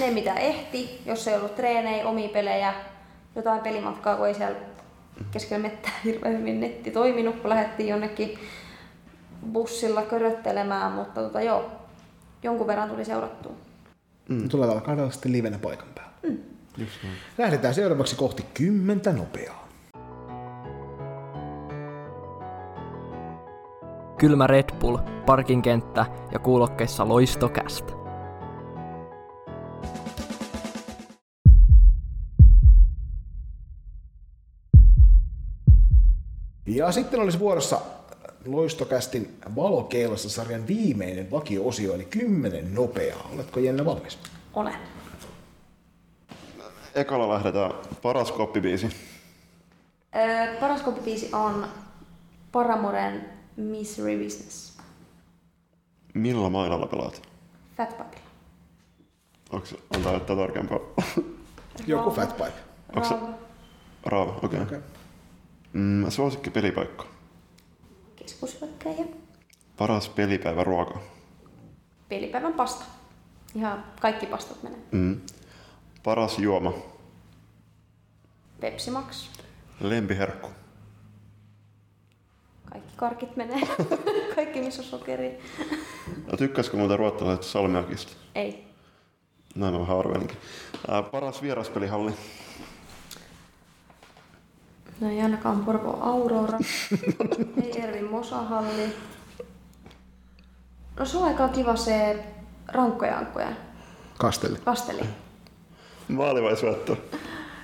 [0.00, 2.74] ne mitä ehti, jos ei ollut treenejä, omia pelejä,
[3.36, 4.56] jotain pelimatkaa, kun ei siellä
[5.30, 8.38] keskellä mettää hirveän hyvin netti toiminut, kun lähdettiin jonnekin
[9.52, 11.70] bussilla köröttelemään, mutta tota, joo,
[12.42, 13.52] jonkun verran tuli seurattua.
[14.28, 14.48] Mm.
[14.48, 16.12] Tulevalla kaudella sitten livenä paikan päällä.
[16.22, 16.38] Mm.
[17.38, 19.68] Lähdetään seuraavaksi kohti kymmentä nopeaa.
[24.18, 28.05] Kylmä Red Bull, parkinkenttä ja kuulokkeissa loistokästä.
[36.66, 37.80] Ja sitten olisi vuorossa
[38.46, 43.30] Loistokästin valokeilassa sarjan viimeinen vakio-osio, eli kymmenen nopeaa.
[43.34, 44.18] Oletko Jenna valmis?
[44.54, 44.74] Olen.
[46.94, 47.70] Ekalla lähdetään
[48.02, 48.88] paras koppibiisi.
[50.16, 51.66] Öö, paras koppibiisi on
[52.52, 54.78] Paramoren Misery Business.
[56.14, 57.22] Millä mailalla pelaat?
[57.76, 57.96] Fat.
[59.50, 60.78] Onko antaa jotain tarkempaa?
[61.86, 62.52] Joku Fat Pipe.
[62.96, 63.14] Onko se
[64.06, 64.32] Raava?
[64.32, 64.60] Okei.
[64.60, 64.62] Okay.
[64.62, 64.95] Okay.
[65.76, 67.06] Mm, suosikki pelipaikka?
[68.16, 69.04] Keskushyökkäjä.
[69.76, 71.00] Paras pelipäivä ruoka?
[72.08, 72.84] Pelipäivän pasta.
[73.54, 74.78] Ihan kaikki pastat menee.
[74.90, 75.20] Mm.
[76.02, 76.72] Paras juoma?
[78.60, 79.28] Pepsi Max.
[79.80, 80.48] Lempiherkku?
[82.70, 83.60] Kaikki karkit menee.
[84.36, 85.38] kaikki missä on sokeri.
[86.30, 88.12] No, tykkäskö muuta ruottalaisesta salmiakista?
[88.34, 88.64] Ei.
[89.54, 90.36] Näin mä vähän arvelinkin.
[91.10, 92.12] paras vieraspelihalli?
[95.00, 96.58] No ei ainakaan Porvo Aurora.
[97.62, 98.96] ei Ervin Mosahalli.
[100.98, 102.24] No se on aika kiva se
[102.68, 103.48] rankkoja ankkoja.
[104.18, 104.56] Kasteli.
[104.64, 105.02] Kasteli.
[106.08, 106.96] Maali vai syöttö?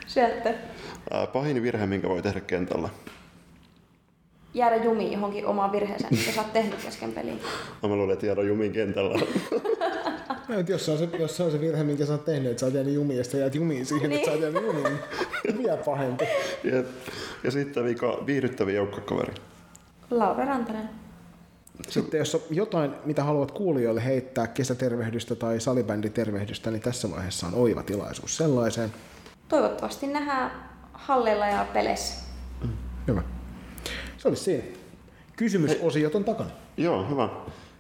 [0.07, 0.55] Syöttö.
[1.33, 2.89] pahin virhe, minkä voi tehdä kentällä?
[4.55, 7.41] Jäädä jumiin johonkin omaan virheeseen, mitä sä oot tehnyt kesken peliin.
[7.83, 9.19] No mä luulen, että jäädä jumiin kentällä.
[10.49, 12.61] No, jos, se on se, jos se on se virhe, minkä sä oot tehnyt, että
[12.61, 14.19] sä oot jäänyt jumiin ja sitten jäät jumiin siihen, niin.
[14.19, 14.99] että sä oot jäänyt jumiin,
[15.45, 16.25] niin vielä pahempi.
[16.65, 16.83] Ja,
[17.45, 19.35] ja sitten vika, viihdyttäviä joukkokaveri.
[20.11, 20.89] Laura Rantanen.
[21.89, 27.55] Sitten jos on jotain, mitä haluat kuulijoille heittää kesätervehdystä tai salibänditervehdystä, niin tässä vaiheessa on
[27.55, 28.93] oiva tilaisuus sellaiseen.
[29.49, 30.53] Toivottavasti nähdään
[30.93, 32.23] hallilla ja peleissä.
[32.63, 32.71] Mm,
[33.09, 33.23] hyvä.
[34.23, 34.65] Se olisi siinä.
[35.37, 36.51] Kysymysosiot on takana.
[36.77, 37.29] Joo, hyvä.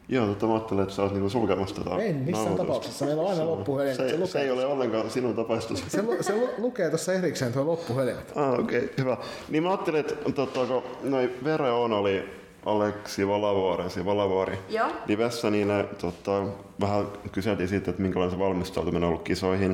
[0.09, 3.05] Joo, tota mä ajattelin, että sä oot niinku sulkemassa tätä En missään tapauksessa.
[3.05, 3.97] Meillä on aina loppuhelin.
[3.97, 5.85] Se, se, se, ei ole ollenkaan sinun tapaistus.
[5.89, 8.33] Se, se lukee tuossa erikseen tuo loppuhelimet.
[8.37, 9.17] Ah, okei, okay, hyvä.
[9.49, 12.25] Niin mä ajattelin, että tota, kun noi Vere on oli
[12.67, 14.89] Aleksi Valavuoren, se Valavuori Joo.
[15.07, 16.45] livessä, niin ne, tota,
[16.81, 19.71] vähän kyseltiin siitä, että minkälainen se valmistautuminen on ollut kisoihin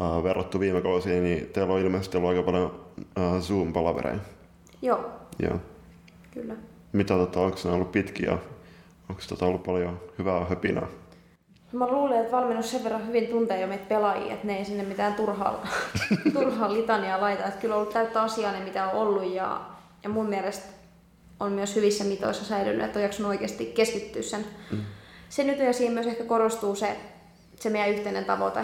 [0.00, 2.80] äh, verrattu viime kausiin, niin teillä on ilmeisesti ollut aika paljon
[3.18, 4.18] äh, Zoom-palavereja.
[4.82, 5.10] Joo.
[5.42, 5.60] Joo.
[6.34, 6.54] Kyllä.
[6.92, 8.38] Mitä tota, onko ne ollut pitkiä
[9.08, 10.86] Onko tota ollut paljon hyvää höpinää?
[11.72, 14.82] Mä luulen, että valmennus sen verran hyvin tuntee jo meitä pelaajia, että ne ei sinne
[14.82, 15.66] mitään turhaa,
[16.34, 17.44] turhaa litania laita.
[17.44, 19.60] Että kyllä on ollut täyttä asiaa ne, mitä on ollut ja,
[20.02, 20.66] ja mun mielestä
[21.40, 24.78] on myös hyvissä mitoissa säilynyt, että on jaksanut oikeasti keskittyä sen, mm.
[25.28, 26.96] sen nyt ja siinä myös ehkä korostuu se,
[27.60, 28.60] se meidän yhteinen tavoite.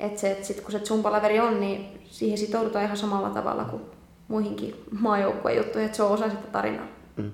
[0.00, 3.82] Että se, että sit kun se Zumba-leveri on, niin siihen sitoudutaan ihan samalla tavalla kuin
[4.28, 6.97] muihinkin maajoukkueen juttuihin, että se on osa sitä tarinaa.
[7.18, 7.32] Mm.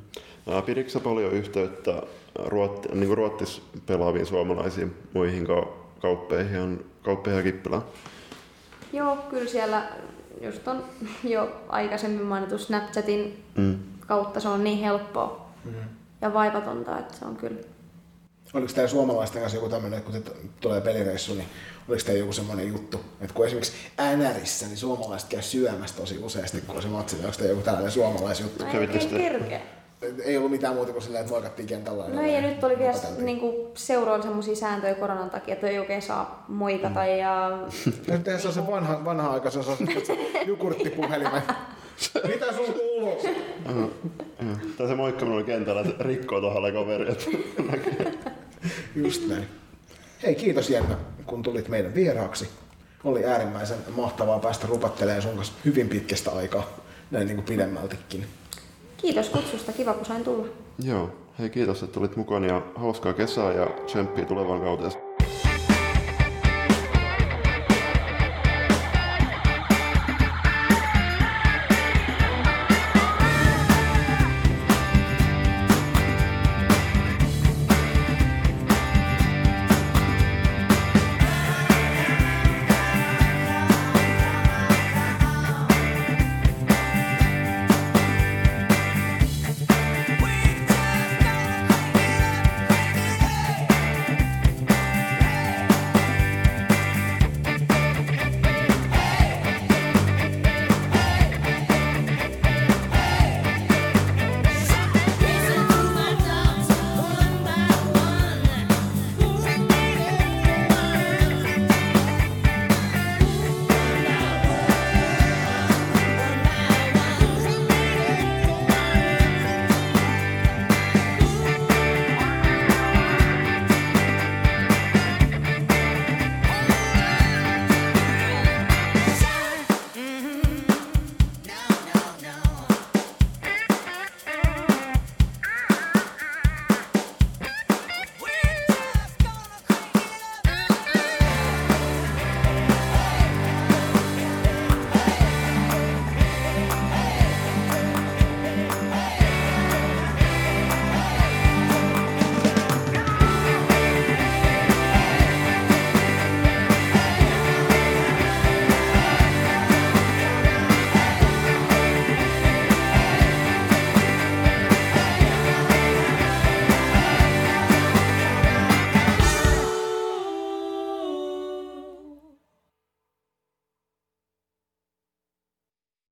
[0.66, 2.03] Pidikö paljon yhteyttä
[2.39, 5.47] Ruotti, niin kuin Ruottis pelaaviin suomalaisiin muihin
[6.01, 7.82] kauppeihin, kauppeihin ja Kippilään?
[8.93, 9.82] Joo, kyllä siellä
[10.41, 10.85] just on
[11.24, 13.78] jo aikaisemmin mainittu Snapchatin mm.
[14.07, 15.74] kautta se on niin helppoa mm.
[16.20, 17.61] ja vaivatonta, että se on kyllä.
[18.55, 20.30] Oliko tämä suomalaisten kanssa joku tämmöinen, että kun te
[20.61, 21.49] tulee pelireissu, niin
[21.89, 23.72] oliko tämä joku semmoinen juttu, että kun esimerkiksi
[24.16, 27.93] NRissä, niin suomalaiset käy syömässä tosi useasti, kun se matsi, niin onko tämä joku tällainen
[27.93, 28.64] suomalaisjuttu?
[28.64, 29.61] No ei, ei kerkeä
[30.24, 32.09] ei ollut mitään muuta kuin silleen, että moikattiin kentällä.
[32.09, 36.44] No ja nyt oli vielä niinku seuroilla semmoisia sääntöjä koronan takia, että ei oikein saa
[36.48, 37.18] moikata mm.
[37.18, 37.59] ja...
[38.09, 39.74] Nyt se on se vanha, vanha aika, se on se
[40.46, 41.42] jukurttipuhelimen.
[42.28, 43.22] Mitä sun kuuluu?
[44.78, 47.16] Tai se moikkaminen oli kentällä, että rikkoo tuohon kaveri.
[49.05, 49.48] Just näin.
[50.22, 50.96] Hei, kiitos Jenna,
[51.26, 52.48] kun tulit meidän vieraaksi.
[53.05, 56.80] Oli äärimmäisen mahtavaa päästä rupattelemaan sun kanssa hyvin pitkästä aikaa,
[57.11, 58.26] näin niin kuin pidemmältikin.
[59.05, 60.46] Kiitos kutsusta, kiva kun sain tulla.
[60.84, 64.92] Joo, hei kiitos, että tulit mukaan ja hauskaa kesää ja tsemppiä tulevan kauteen.